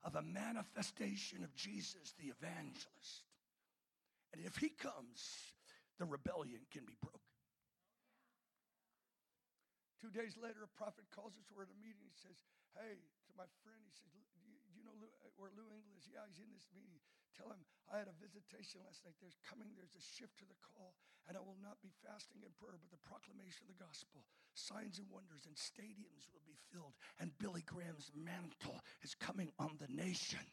[0.03, 3.31] of a manifestation of Jesus, the evangelist.
[4.35, 5.55] And if he comes,
[6.03, 7.23] the rebellion can be broken.
[10.01, 11.45] Two days later, a prophet calls us.
[11.53, 12.09] We're at a meeting.
[12.09, 12.41] He says,
[12.73, 14.97] Hey, to my friend, he says, Do you know
[15.37, 16.09] where Lou Engle is?
[16.09, 17.05] Yeah, he's in this meeting.
[17.41, 19.17] Tell him I had a visitation last night.
[19.17, 20.93] There's coming, there's a shift to the call,
[21.25, 24.29] and I will not be fasting and prayer, but the proclamation of the gospel.
[24.53, 29.81] Signs and wonders, and stadiums will be filled, and Billy Graham's mantle is coming on
[29.81, 30.45] the nations.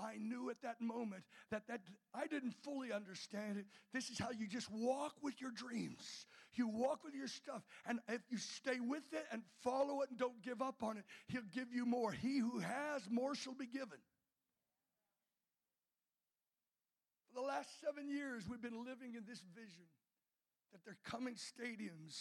[0.00, 1.80] I knew at that moment that, that
[2.14, 3.66] I didn't fully understand it.
[3.92, 6.24] This is how you just walk with your dreams.
[6.54, 7.62] You walk with your stuff.
[7.86, 11.04] And if you stay with it and follow it and don't give up on it,
[11.28, 12.12] He'll give you more.
[12.12, 13.98] He who has, more shall be given.
[17.40, 19.84] The last seven years, we've been living in this vision
[20.72, 22.18] that they're coming stadiums,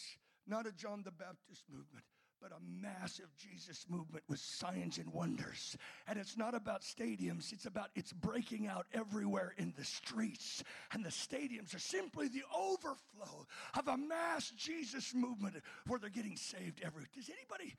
[0.47, 2.05] not a John the Baptist movement,
[2.41, 5.75] but a massive Jesus movement with signs and wonders.
[6.07, 10.63] And it's not about stadiums, it's about it's breaking out everywhere in the streets.
[10.93, 13.45] And the stadiums are simply the overflow
[13.77, 15.55] of a mass Jesus movement
[15.85, 17.03] where they're getting saved every.
[17.13, 17.75] Does anybody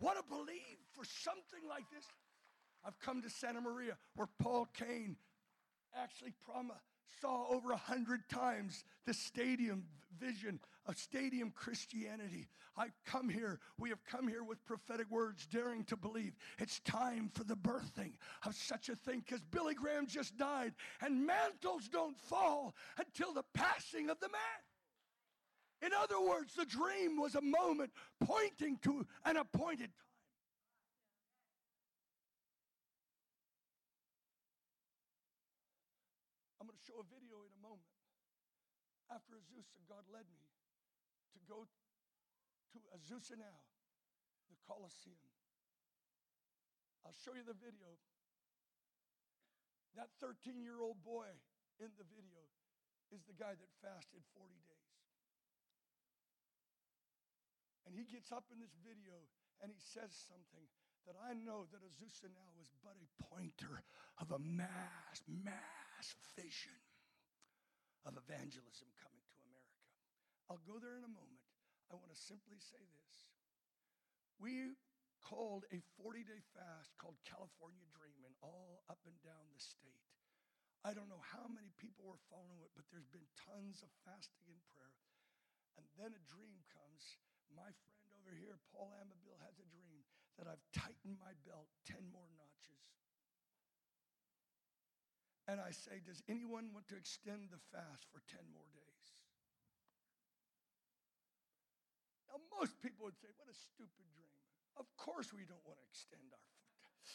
[0.00, 2.04] want to believe for something like this?
[2.84, 5.16] I've come to Santa Maria where Paul Cain
[5.96, 6.76] actually Prama
[7.20, 9.84] saw over a hundred times the stadium
[10.18, 12.48] vision of stadium Christianity.
[12.76, 17.30] I've come here, we have come here with prophetic words, daring to believe it's time
[17.34, 18.12] for the birthing
[18.46, 23.44] of such a thing because Billy Graham just died and mantles don't fall until the
[23.52, 24.62] passing of the man.
[25.80, 30.08] In other words, the dream was a moment pointing to an appointed time.
[36.60, 37.86] I'm going to show a video in a moment.
[39.10, 40.44] After Azusa, God led me
[41.32, 43.58] to go to Azusa now,
[44.52, 45.32] the Coliseum.
[47.08, 47.96] I'll show you the video.
[49.96, 51.32] That 13 year old boy
[51.80, 52.44] in the video
[53.08, 54.92] is the guy that fasted 40 days.
[57.88, 59.16] And he gets up in this video
[59.64, 60.68] and he says something
[61.08, 63.80] that I know that Azusa now is but a pointer
[64.20, 66.76] of a mass, mass vision
[68.04, 69.07] of evangelism coming.
[70.48, 71.44] I'll go there in a moment.
[71.92, 73.16] I want to simply say this.
[74.40, 74.76] We
[75.20, 80.08] called a 40 day fast called California Dreaming all up and down the state.
[80.86, 84.46] I don't know how many people were following it, but there's been tons of fasting
[84.48, 85.04] and prayer.
[85.76, 87.18] And then a dream comes.
[87.50, 90.06] My friend over here, Paul Amabil, has a dream
[90.38, 92.84] that I've tightened my belt 10 more notches.
[95.50, 99.06] And I say, Does anyone want to extend the fast for 10 more days?
[102.28, 104.34] Now, most people would say, What a stupid dream.
[104.74, 106.50] Of course, we don't want to extend our
[106.82, 107.06] foot.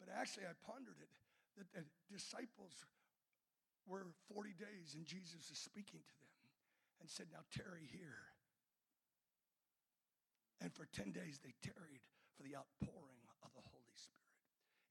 [0.00, 1.12] but actually, I pondered it
[1.60, 2.84] that the disciples
[3.88, 6.36] were 40 days and Jesus is speaking to them
[7.00, 8.32] and said, Now tarry here.
[10.60, 12.04] And for 10 days they tarried
[12.36, 14.36] for the outpouring of the Holy Spirit.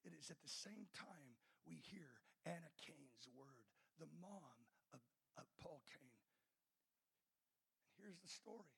[0.05, 3.65] It is at the same time we hear Anna Cain's word,
[3.97, 4.57] the mom
[4.93, 5.01] of,
[5.37, 6.14] of Paul Cain.
[8.05, 8.69] Here's the story.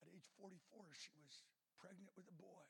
[0.00, 0.56] At age 44,
[0.96, 1.44] she was
[1.76, 2.64] pregnant with a boy,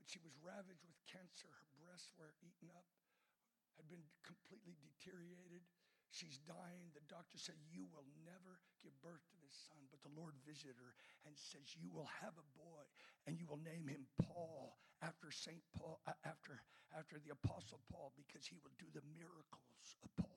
[0.00, 1.52] but she was ravaged with cancer.
[1.52, 2.88] Her breasts were eaten up,
[3.76, 5.60] had been completely deteriorated.
[6.08, 6.88] She's dying.
[6.96, 9.76] The doctor said, You will never give birth to this son.
[9.92, 10.96] But the Lord visited her
[11.28, 12.88] and says, You will have a boy,
[13.28, 15.60] and you will name him Paul after St.
[15.76, 16.64] Paul, uh, after,
[16.96, 20.34] after the Apostle Paul, because he will do the miracles of Paul.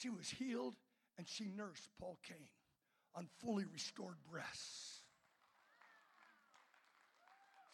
[0.00, 0.80] She was healed
[1.20, 2.48] and she nursed Paul Cain
[3.12, 5.04] on fully restored breasts.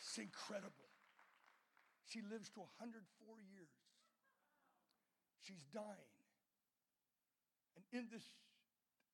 [0.03, 0.91] It's incredible.
[2.11, 2.99] She lives to 104
[3.47, 3.79] years.
[5.47, 6.11] She's dying.
[7.79, 8.27] And in this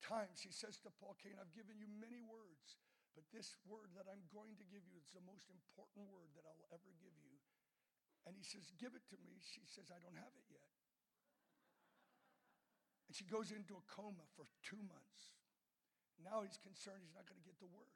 [0.00, 2.80] time, she says to Paul Cain, I've given you many words,
[3.12, 6.48] but this word that I'm going to give you is the most important word that
[6.48, 7.36] I'll ever give you.
[8.24, 9.36] And he says, Give it to me.
[9.44, 10.71] She says, I don't have it yet.
[13.12, 15.36] And she goes into a coma for two months.
[16.24, 17.92] Now he's concerned he's not going to get the word.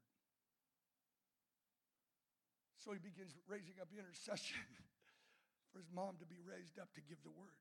[2.76, 4.60] So he begins raising up intercession
[5.72, 7.56] for his mom to be raised up to give the word.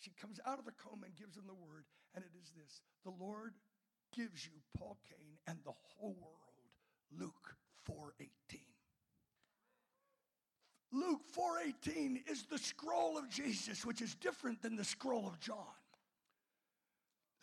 [0.00, 1.84] She comes out of the coma and gives him the word,
[2.16, 3.52] and it is this The Lord
[4.16, 6.72] gives you Paul Cain and the whole world.
[7.12, 7.52] Luke
[7.84, 8.64] 4:18.
[10.88, 15.83] Luke 4:18 is the scroll of Jesus, which is different than the scroll of John.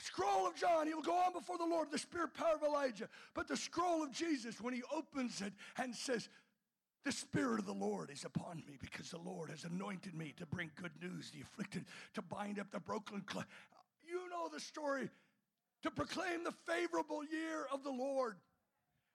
[0.03, 3.07] Scroll of John, he will go on before the Lord, the spirit power of Elijah.
[3.35, 6.27] But the scroll of Jesus, when he opens it and says,
[7.03, 10.45] the Spirit of the Lord is upon me because the Lord has anointed me to
[10.45, 13.23] bring good news, the afflicted, to bind up the broken.
[14.07, 15.09] You know the story.
[15.81, 18.35] To proclaim the favorable year of the Lord.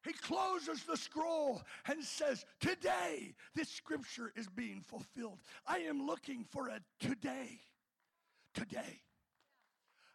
[0.04, 5.38] He closes the scroll and says, Today, this scripture is being fulfilled.
[5.66, 7.60] I am looking for a today.
[8.52, 9.00] Today.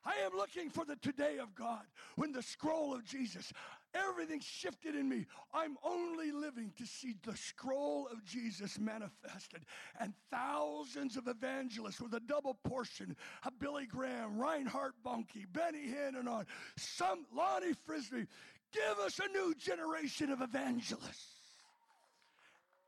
[0.04, 1.84] I am looking for the today of God
[2.16, 3.54] when the scroll of Jesus,
[3.94, 5.28] everything shifted in me.
[5.54, 9.62] I'm only living to see the scroll of Jesus manifested.
[10.00, 16.18] And thousands of evangelists with a double portion of Billy Graham, Reinhard Bonnke, Benny Hinn,
[16.18, 16.48] and on,
[16.78, 18.28] some Lonnie Frisbee.
[18.74, 21.41] Give us a new generation of evangelists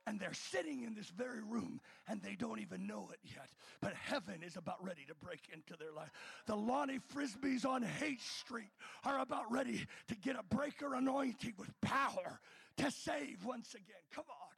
[0.05, 3.49] and they're sitting in this very room and they don't even know it yet.
[3.81, 6.11] But heaven is about ready to break into their life.
[6.45, 8.71] The Lonnie Frisbees on Haight Street
[9.05, 12.39] are about ready to get a breaker anointing with power
[12.77, 14.03] to save once again.
[14.13, 14.55] Come on.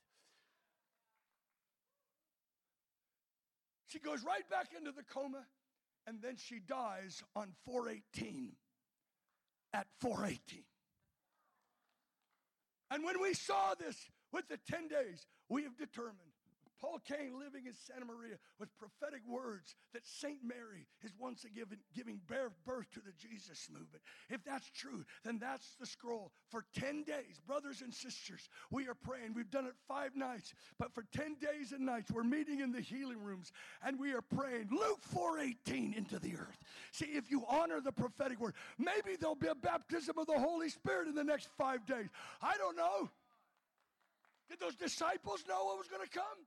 [3.88, 5.46] She goes right back into the coma
[6.08, 8.52] and then she dies on 418
[9.74, 10.64] at 418.
[12.92, 13.96] And when we saw this
[14.32, 16.32] with the 10 days, we have determined
[16.86, 20.38] Paul Cain living in Santa Maria with prophetic words that St.
[20.44, 21.66] Mary is once again
[21.96, 24.04] giving birth to the Jesus movement.
[24.30, 26.32] If that's true, then that's the scroll.
[26.50, 29.34] For 10 days, brothers and sisters, we are praying.
[29.34, 32.82] We've done it five nights, but for 10 days and nights, we're meeting in the
[32.82, 33.52] healing rooms
[33.84, 36.60] and we are praying Luke 4:18 into the earth.
[36.92, 40.70] See, if you honor the prophetic word, maybe there'll be a baptism of the Holy
[40.70, 42.10] Spirit in the next five days.
[42.42, 43.10] I don't know.
[44.50, 46.46] Did those disciples know what was going to come?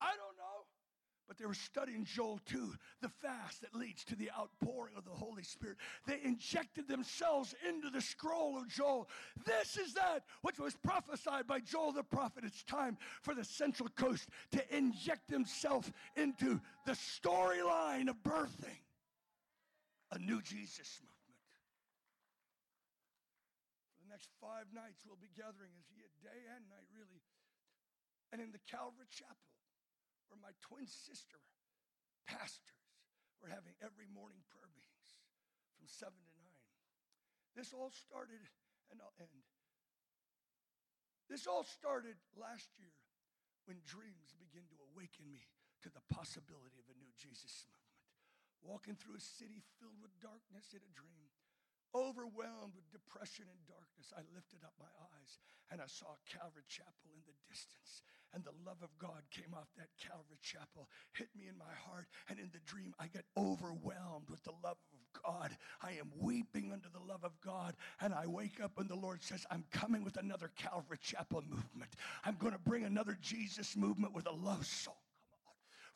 [0.00, 0.66] I don't know.
[1.26, 2.72] But they were studying Joel 2,
[3.02, 5.76] the fast that leads to the outpouring of the Holy Spirit.
[6.06, 9.10] They injected themselves into the scroll of Joel.
[9.44, 12.44] This is that which was prophesied by Joel the prophet.
[12.46, 18.80] It's time for the Central Coast to inject themselves into the storyline of birthing
[20.12, 21.18] a new Jesus movement
[24.18, 25.86] next five nights we'll be gathering as
[26.18, 27.22] day and night, really.
[28.34, 29.54] And in the Calvary Chapel,
[30.26, 31.38] where my twin sister,
[32.26, 32.82] pastors,
[33.38, 35.22] were having every morning prayer meetings
[35.78, 36.50] from 7 to 9.
[37.54, 38.42] This all started,
[38.90, 39.46] and I'll end.
[41.30, 42.98] This all started last year
[43.70, 45.46] when dreams began to awaken me
[45.86, 48.02] to the possibility of a new Jesus movement.
[48.66, 51.30] Walking through a city filled with darkness in a dream
[51.94, 57.08] Overwhelmed with depression and darkness, I lifted up my eyes and I saw Calvary Chapel
[57.14, 58.02] in the distance.
[58.34, 62.06] And the love of God came off that Calvary Chapel, hit me in my heart.
[62.28, 65.56] And in the dream, I get overwhelmed with the love of God.
[65.82, 67.74] I am weeping under the love of God.
[68.00, 71.92] And I wake up and the Lord says, I'm coming with another Calvary Chapel movement.
[72.24, 74.96] I'm going to bring another Jesus movement with a love soul.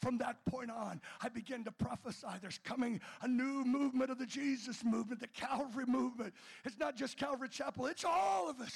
[0.03, 4.27] From that point on, I began to prophesy there's coming a new movement of the
[4.27, 6.35] Jesus movement, the Calvary movement.
[6.65, 8.75] It's not just Calvary Chapel, it's all of us.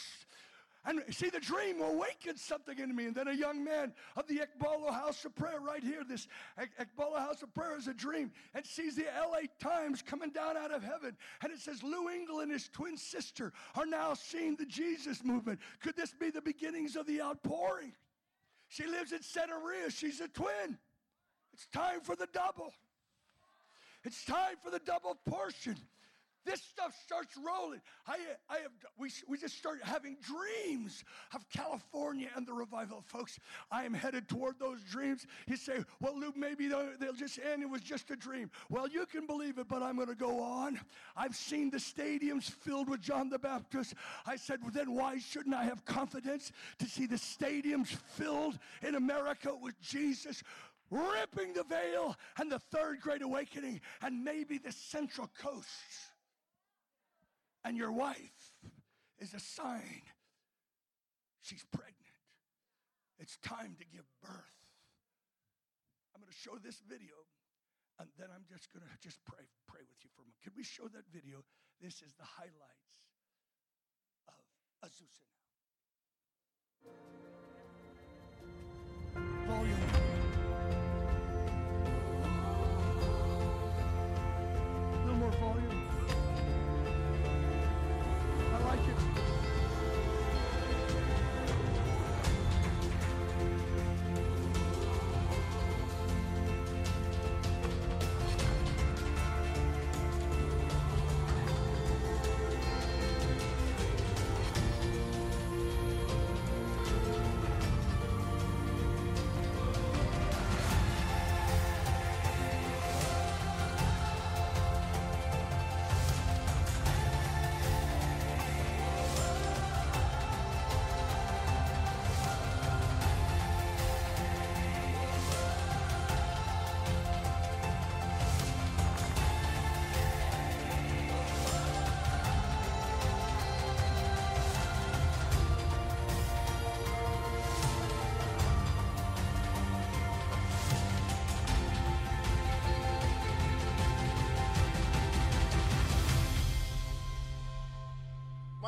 [0.85, 3.07] And see, the dream awakened something in me.
[3.07, 6.29] And then a young man of the Ekballo House of Prayer, right here, this
[6.81, 10.72] Ekballo House of Prayer is a dream, and sees the LA Times coming down out
[10.72, 11.16] of heaven.
[11.43, 15.59] And it says, Lou Engle and his twin sister are now seeing the Jesus movement.
[15.83, 17.95] Could this be the beginnings of the outpouring?
[18.68, 19.91] She lives in Santa Maria.
[19.91, 20.79] She's a twin.
[21.57, 22.71] It's time for the double.
[24.05, 25.77] It's time for the double portion.
[26.47, 27.81] this stuff starts rolling.
[28.07, 31.05] I, I have, we, we just start having dreams
[31.35, 33.03] of California and the revival.
[33.05, 33.39] Folks,
[33.71, 35.27] I am headed toward those dreams.
[35.47, 37.63] You say, well, Luke, maybe they'll, they'll just end.
[37.63, 38.51] It was just a dream.
[38.71, 40.81] Well, you can believe it, but I'm going to go on.
[41.17, 43.95] I've seen the stadiums filled with John the Baptist.
[44.25, 48.95] I said, well, then why shouldn't I have confidence to see the stadiums filled in
[48.95, 50.45] America with Jesus
[50.91, 55.66] ripping the veil and the third great awakening and maybe the central coast?
[57.66, 58.55] and your wife
[59.18, 60.07] is a sign
[61.43, 61.95] she's pregnant.
[63.18, 64.59] It's time to give birth.
[66.14, 67.14] I'm going to show this video
[67.99, 70.39] and then I'm just going to just pray pray with you for a moment.
[70.47, 71.43] Can we show that video?
[71.82, 72.95] This is the highlights
[74.30, 74.39] of
[74.87, 75.26] Azusa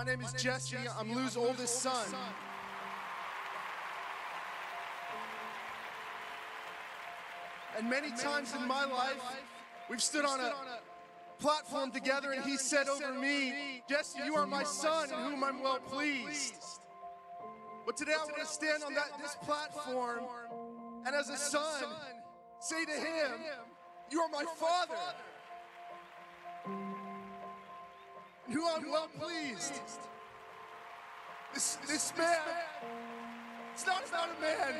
[0.08, 0.76] name is Jesse.
[0.98, 2.06] I'm Lou's oldest son.
[7.76, 9.20] And many times in my life,
[9.90, 10.52] we've stood on a
[11.38, 15.62] platform together and he said over me, Jesse, you are my son in whom I'm
[15.62, 16.80] well pleased.
[17.84, 20.24] But today I want to stand on that this platform.
[21.06, 21.84] and as a son
[22.60, 23.32] say to him,
[24.10, 24.96] You are my father
[28.50, 29.80] who I'm well pleased.
[31.54, 32.38] This, this man,
[33.72, 34.74] it's not about a man.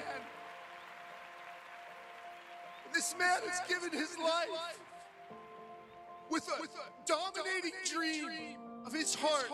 [2.93, 4.79] This man has given his life
[6.31, 8.57] with a, with a dominating dream
[8.87, 9.49] of his heart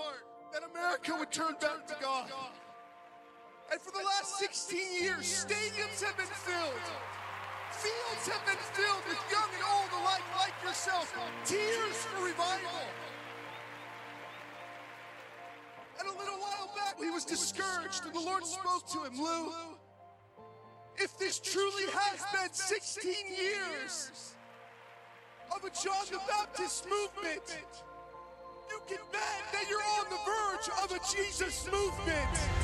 [0.52, 2.30] that America would turn back to God.
[3.72, 6.86] And for the last 16 years, stadiums have been filled.
[7.72, 11.12] Fields have been filled with young and old alike like yourself.
[11.44, 12.86] Tears for revival.
[17.14, 19.52] Was discouraged, and the Lord spoke to him, Lou,
[20.96, 24.34] if this truly has been 16 years
[25.54, 27.42] of a John the Baptist movement,
[28.68, 32.63] you can bet that you're on the verge of a Jesus movement.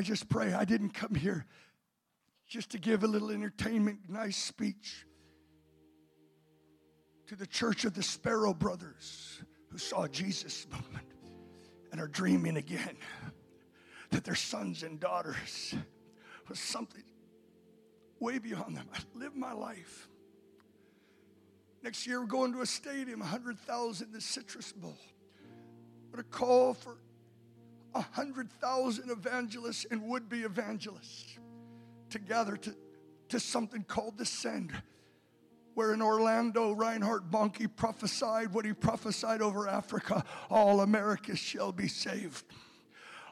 [0.00, 1.44] I just pray I didn't come here
[2.48, 5.04] just to give a little entertainment, nice speech
[7.26, 11.06] to the church of the Sparrow Brothers who saw Jesus moment
[11.92, 12.96] and are dreaming again
[14.08, 15.74] that their sons and daughters
[16.48, 17.04] was something
[18.20, 18.88] way beyond them.
[18.94, 20.08] I live my life.
[21.82, 24.96] Next year, we're going to a stadium, 100,000, the Citrus Bowl.
[26.08, 26.96] What a call for
[27.92, 31.38] 100,000 evangelists and would be evangelists
[32.08, 32.74] together to,
[33.28, 34.72] to something called the Send,
[35.74, 41.88] where in Orlando, Reinhard Bonnke prophesied what he prophesied over Africa all America shall be
[41.88, 42.44] saved.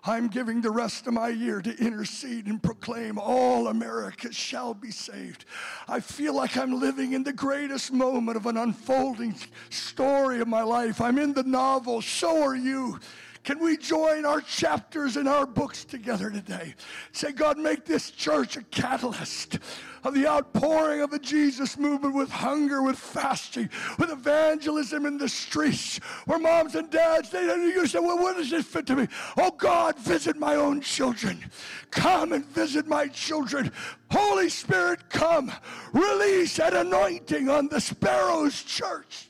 [0.05, 4.91] I'm giving the rest of my year to intercede and proclaim all America shall be
[4.91, 5.45] saved.
[5.89, 9.35] I feel like I'm living in the greatest moment of an unfolding
[9.71, 11.01] story of my life.
[11.01, 13.01] I'm in the novel, so are you.
[13.49, 16.75] Can we join our chapters and our books together today?
[17.13, 19.59] Say, God, make this church a catalyst
[20.05, 25.31] of the outpouring of the Jesus movement with hunger, with fasting, with evangelism in the
[25.31, 25.97] streets,
[26.27, 29.09] where moms and dads, they, you say, well, what does this fit to me?
[29.39, 31.43] Oh, God, visit my own children.
[31.91, 33.73] Come and visit my children.
[34.11, 35.51] Holy Spirit, come.
[35.95, 39.28] Release an anointing on the Sparrows Church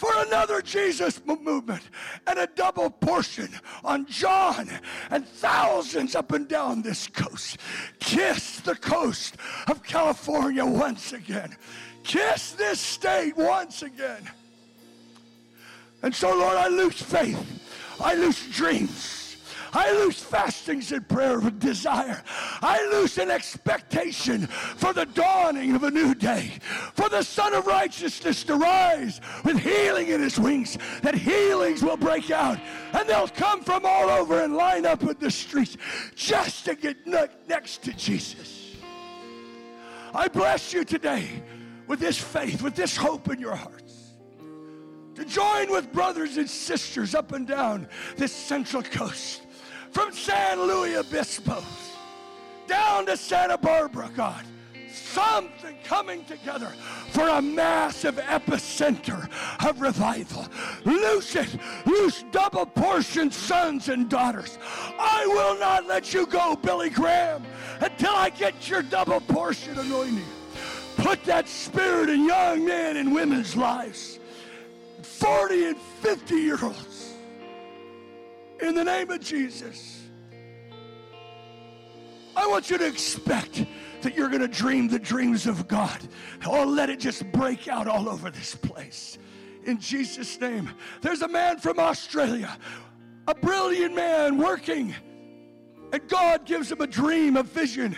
[0.00, 1.82] for another Jesus movement
[2.26, 3.50] and a double portion
[3.84, 4.66] on John
[5.10, 7.58] and thousands up and down this coast.
[7.98, 9.36] Kiss the coast
[9.68, 11.54] of California once again.
[12.02, 14.22] Kiss this state once again.
[16.02, 17.38] And so, Lord, I lose faith.
[18.00, 19.19] I lose dreams.
[19.72, 22.22] I lose fastings and prayer with desire.
[22.62, 26.52] I lose an expectation for the dawning of a new day,
[26.94, 31.96] for the Son of Righteousness to rise with healing in his wings, that healings will
[31.96, 32.58] break out
[32.92, 35.76] and they'll come from all over and line up in the streets
[36.14, 38.76] just to get next to Jesus.
[40.12, 41.42] I bless you today
[41.86, 43.80] with this faith, with this hope in your hearts
[45.14, 49.42] to join with brothers and sisters up and down this central coast
[49.92, 51.62] from San Luis Obispo
[52.66, 54.44] down to Santa Barbara, God.
[54.92, 56.68] Something coming together
[57.10, 59.28] for a massive epicenter
[59.66, 60.46] of revival.
[60.84, 61.48] Loose it.
[61.84, 64.58] Loose double portion sons and daughters.
[64.98, 67.44] I will not let you go, Billy Graham,
[67.80, 70.24] until I get your double portion anointing.
[70.96, 74.20] Put that spirit in young men and women's lives.
[75.02, 76.89] 40 and 50 year olds
[78.62, 80.02] in the name of Jesus.
[82.36, 83.64] I want you to expect
[84.02, 86.00] that you're going to dream the dreams of God.
[86.46, 89.18] Oh, let it just break out all over this place.
[89.64, 90.70] In Jesus' name.
[91.02, 92.56] There's a man from Australia,
[93.26, 94.94] a brilliant man working,
[95.92, 97.96] and God gives him a dream, a vision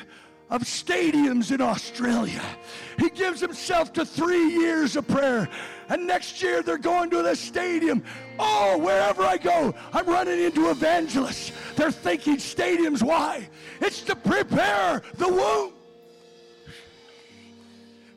[0.53, 2.43] of stadiums in Australia.
[2.99, 5.49] He gives himself to three years of prayer.
[5.89, 8.05] And next year they're going to the stadium.
[8.39, 11.53] Oh, wherever I go, I'm running into evangelists.
[11.75, 13.03] They're thinking stadiums.
[13.03, 13.49] Why?
[13.81, 15.73] It's to prepare the womb.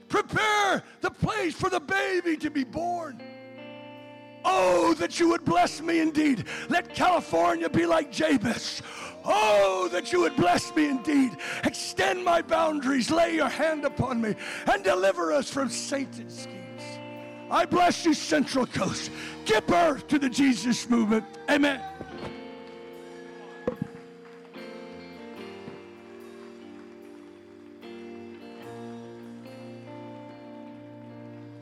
[0.10, 3.24] Prepare the place for the baby to be born.
[4.44, 6.46] Oh, that you would bless me indeed.
[6.68, 8.82] Let California be like Jabez.
[9.26, 11.38] Oh, that you would bless me indeed.
[11.64, 14.36] Extend my boundaries, lay your hand upon me,
[14.72, 16.84] and deliver us from Satan's schemes.
[17.50, 19.12] I bless you, Central Coast.
[19.46, 21.26] Give birth to the Jesus movement.
[21.50, 21.82] Amen.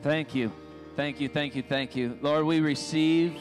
[0.02, 0.52] Thank you.
[0.96, 2.18] Thank you, thank you, thank you.
[2.20, 3.36] Lord, we receive.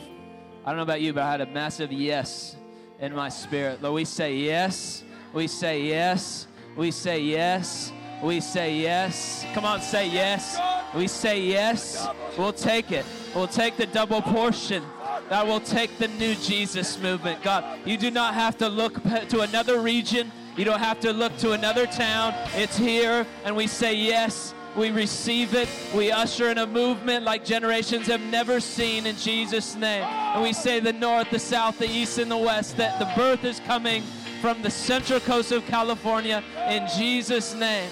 [0.65, 2.55] I don't know about you, but I had a massive yes
[2.99, 3.81] in my spirit.
[3.81, 5.03] Lord, we say yes.
[5.33, 6.47] We say yes.
[6.75, 7.91] We say yes.
[8.21, 9.45] We say yes.
[9.53, 10.57] Come on, say yes.
[10.95, 12.07] We say yes.
[12.37, 13.05] We'll take it.
[13.35, 14.83] We'll take the double portion.
[15.29, 17.41] God will take the new Jesus movement.
[17.43, 20.31] God, you do not have to look to another region.
[20.55, 22.33] You don't have to look to another town.
[22.55, 24.53] It's here, and we say yes.
[24.75, 25.69] We receive it.
[25.93, 30.03] We usher in a movement like generations have never seen in Jesus' name.
[30.03, 33.43] And we say the north, the south, the east, and the west that the birth
[33.43, 34.01] is coming
[34.41, 37.89] from the central coast of California in Jesus' name.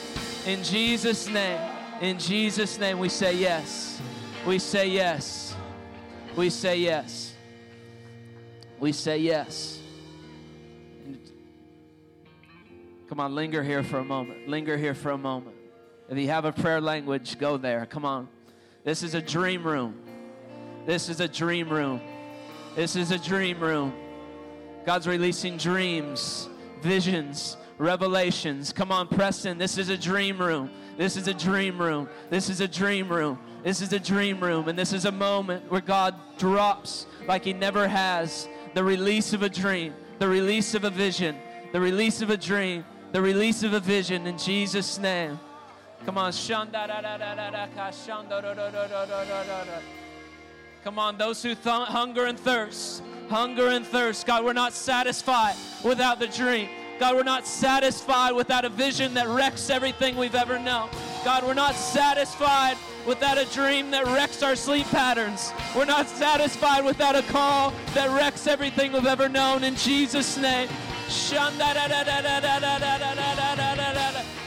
[0.47, 1.61] In Jesus' name.
[2.01, 4.01] In Jesus' name, we say yes.
[4.45, 5.55] We say yes.
[6.36, 7.36] We say yes.
[8.79, 9.79] We say yes.
[13.07, 14.47] Come on, linger here for a moment.
[14.47, 15.61] Linger here for a moment.
[16.12, 17.86] If you have a prayer language, go there.
[17.86, 18.28] Come on.
[18.84, 19.97] This is a dream room.
[20.86, 22.01] This is a dream room.
[22.76, 23.93] This is a dream room.
[24.86, 26.49] God's releasing dreams,
[26.82, 28.74] visions, revelations.
[28.74, 29.57] Come on, Preston.
[29.57, 30.70] This is a dream room.
[30.97, 32.09] This is a dream room.
[32.30, 33.39] This is a dream room.
[33.64, 34.68] This is a dream room.
[34.68, 39.43] And this is a moment where God drops like He never has the release of
[39.43, 41.38] a dream, the release of a vision,
[41.72, 42.84] the release of a dream,
[43.14, 45.39] the release of a vision in Jesus' name.
[46.05, 46.31] Come on.
[46.31, 48.41] shanda da da da da da ka shanda
[50.83, 54.25] Come on, those who th- hunger and thirst, hunger and thirst.
[54.25, 56.69] God, we're not satisfied without the dream.
[56.99, 60.89] God, we're not satisfied without a vision that wrecks everything we've ever known.
[61.23, 65.53] God, we're not satisfied without a dream that wrecks our sleep patterns.
[65.75, 69.63] We're not satisfied without a call that wrecks everything we've ever known.
[69.63, 70.67] In Jesus' name.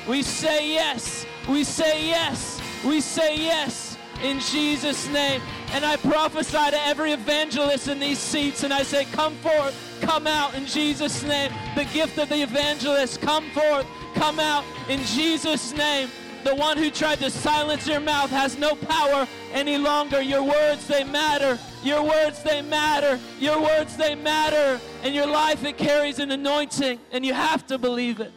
[0.08, 1.26] We say yes.
[1.48, 2.60] We say yes.
[2.84, 5.40] We say yes in Jesus' name.
[5.72, 10.26] And I prophesy to every evangelist in these seats, and I say, Come forth, come
[10.26, 11.52] out in Jesus' name.
[11.74, 16.08] The gift of the evangelist, come forth, come out in Jesus' name.
[16.44, 20.20] The one who tried to silence your mouth has no power any longer.
[20.20, 21.58] Your words, they matter.
[21.82, 23.18] Your words, they matter.
[23.40, 24.78] Your words, they matter.
[25.02, 28.32] In your life, it carries an anointing, and you have to believe it.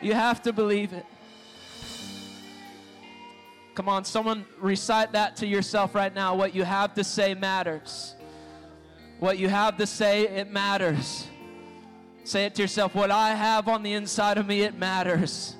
[0.00, 1.04] You have to believe it.
[3.74, 6.34] Come on, someone recite that to yourself right now.
[6.34, 8.14] What you have to say matters.
[9.18, 11.26] What you have to say, it matters.
[12.24, 12.94] Say it to yourself.
[12.94, 15.56] What I have on the inside of me, it matters.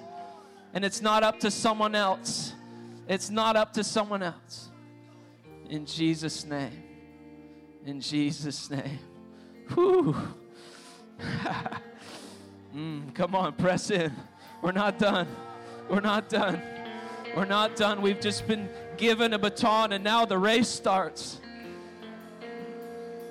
[0.74, 2.52] And it's not up to someone else.
[3.08, 4.68] It's not up to someone else.
[5.70, 6.82] In Jesus' name.
[7.86, 8.98] In Jesus' name.
[9.74, 10.14] Whew.
[12.74, 14.12] mm, come on, press in.
[14.60, 15.28] We're not done.
[15.88, 16.60] We're not done.
[17.34, 18.02] We're not done.
[18.02, 18.68] We've just been
[18.98, 21.40] given a baton and now the race starts.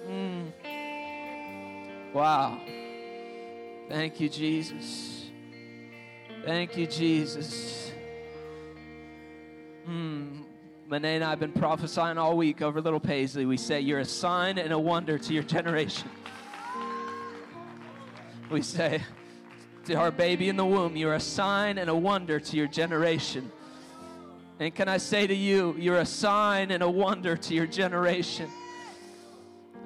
[0.07, 0.51] Mm.
[2.13, 2.59] Wow.
[3.89, 5.25] Thank you, Jesus.
[6.45, 7.91] Thank you, Jesus.
[9.87, 10.43] Mm.
[10.89, 13.45] Mane and I have been prophesying all week over little Paisley.
[13.45, 16.09] We say, You're a sign and a wonder to your generation.
[18.49, 19.01] We say,
[19.85, 23.51] To our baby in the womb, you're a sign and a wonder to your generation.
[24.61, 28.47] And can I say to you, you're a sign and a wonder to your generation.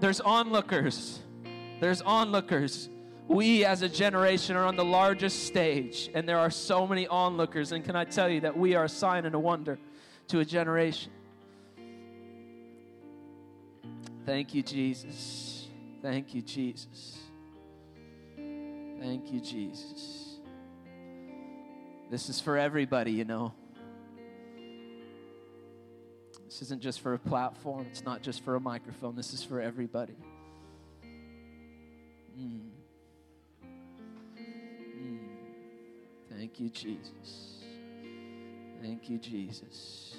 [0.01, 1.21] There's onlookers.
[1.79, 2.89] There's onlookers.
[3.29, 7.71] We as a generation are on the largest stage, and there are so many onlookers.
[7.71, 9.79] And can I tell you that we are a sign and a wonder
[10.27, 11.13] to a generation?
[14.25, 15.69] Thank you, Jesus.
[16.01, 17.17] Thank you, Jesus.
[18.35, 20.35] Thank you, Jesus.
[22.11, 23.53] This is for everybody, you know.
[26.55, 29.59] This isn't just for a platform, it's not just for a microphone, this is for
[29.59, 30.15] everybody.
[32.39, 32.69] Mm.
[34.97, 35.19] Mm.
[36.31, 37.61] Thank you, Jesus.
[38.81, 40.15] Thank you, Jesus.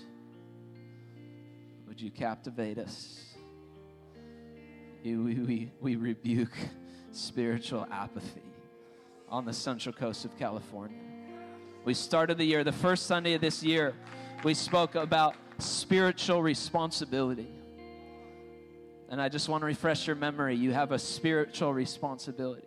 [1.88, 3.24] Would you captivate us?
[5.02, 6.52] We, we, we rebuke
[7.12, 8.42] spiritual apathy
[9.30, 10.98] on the Central Coast of California.
[11.86, 13.94] We started the year, the first Sunday of this year,
[14.44, 17.48] we spoke about spiritual responsibility.
[19.08, 20.56] And I just want to refresh your memory.
[20.56, 22.66] You have a spiritual responsibility.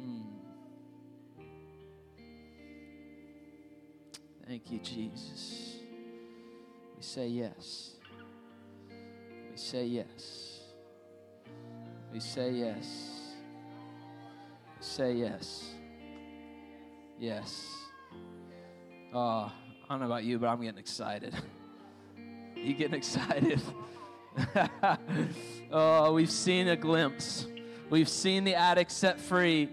[0.00, 0.24] Mm.
[4.46, 5.76] Thank you, Jesus.
[6.96, 7.92] We say yes.
[9.50, 10.60] We say yes.
[12.12, 13.36] We say yes.
[14.76, 15.77] We say yes.
[17.20, 17.66] Yes.
[19.12, 19.52] Oh, I
[19.88, 21.34] don't know about you, but I'm getting excited.
[22.56, 23.60] you getting excited?
[25.72, 27.46] oh, we've seen a glimpse.
[27.90, 29.68] We've seen the addict set free.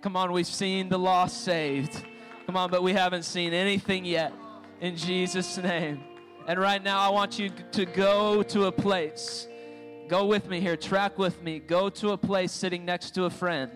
[0.00, 2.02] Come on, we've seen the lost saved.
[2.46, 4.32] Come on, but we haven't seen anything yet.
[4.80, 6.00] In Jesus' name.
[6.46, 9.46] And right now, I want you to go to a place.
[10.08, 11.58] Go with me here, track with me.
[11.58, 13.70] Go to a place sitting next to a friend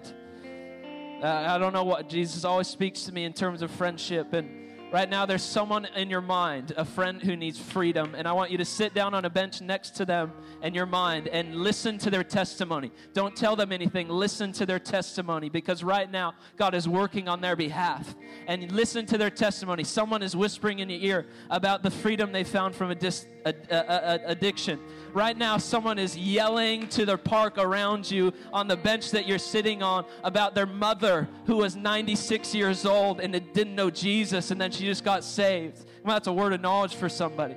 [1.22, 4.32] Uh, I don't know what Jesus always speaks to me in terms of friendship.
[4.32, 4.48] And
[4.90, 8.14] right now, there's someone in your mind, a friend who needs freedom.
[8.14, 10.86] And I want you to sit down on a bench next to them in your
[10.86, 12.90] mind and listen to their testimony.
[13.12, 17.42] Don't tell them anything, listen to their testimony because right now, God is working on
[17.42, 18.16] their behalf.
[18.46, 19.84] And listen to their testimony.
[19.84, 23.55] Someone is whispering in your ear about the freedom they found from a, dis- a,
[23.70, 24.78] a, a addiction
[25.12, 29.38] Right now, someone is yelling to the park around you on the bench that you're
[29.38, 34.61] sitting on about their mother who was 96 years old and didn't know Jesus and
[34.61, 35.84] then she just got saved.
[36.05, 37.57] Well, that's a word of knowledge for somebody.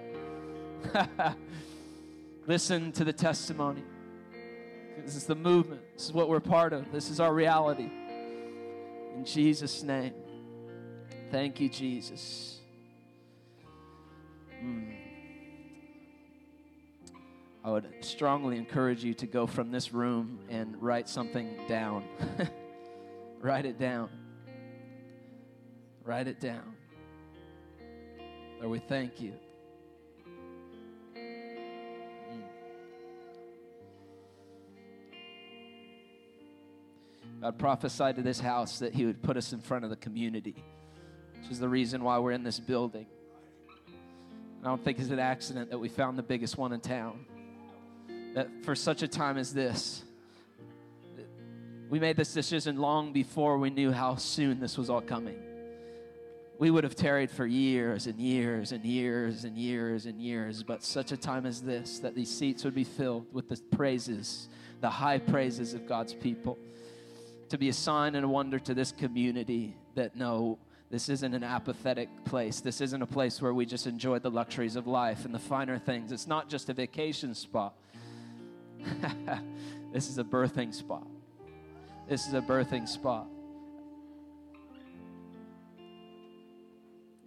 [2.47, 3.83] Listen to the testimony.
[5.05, 5.81] This is the movement.
[5.93, 6.91] This is what we're part of.
[6.91, 7.89] This is our reality.
[9.15, 10.13] In Jesus' name.
[11.29, 12.59] Thank you, Jesus.
[14.63, 15.02] Mm.
[17.65, 22.03] I would strongly encourage you to go from this room and write something down.
[23.39, 24.09] write it down.
[26.03, 26.75] Write it down.
[28.59, 29.33] Lord, we thank you.
[31.17, 32.41] Mm.
[37.39, 40.61] God prophesied to this house that He would put us in front of the community,
[41.41, 43.05] which is the reason why we're in this building.
[44.61, 47.25] I don't think it's an accident that we found the biggest one in town.
[48.33, 50.03] That for such a time as this,
[51.89, 55.37] we made this decision long before we knew how soon this was all coming.
[56.57, 60.83] We would have tarried for years and years and years and years and years, but
[60.83, 64.49] such a time as this, that these seats would be filled with the praises,
[64.81, 66.57] the high praises of God's people,
[67.49, 70.57] to be a sign and a wonder to this community that no,
[70.89, 72.59] this isn't an apathetic place.
[72.61, 75.77] This isn't a place where we just enjoy the luxuries of life and the finer
[75.77, 76.11] things.
[76.11, 77.75] It's not just a vacation spot.
[79.93, 81.07] this is a birthing spot.
[82.07, 83.27] This is a birthing spot.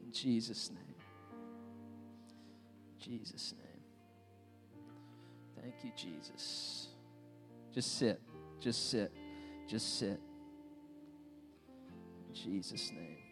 [0.04, 0.82] In Jesus' name.
[2.98, 3.66] Jesus' name.
[5.60, 6.88] Thank you, Jesus.
[7.72, 8.20] Just sit.
[8.60, 9.12] Just sit.
[9.68, 10.20] Just sit.
[12.28, 13.25] In Jesus' name.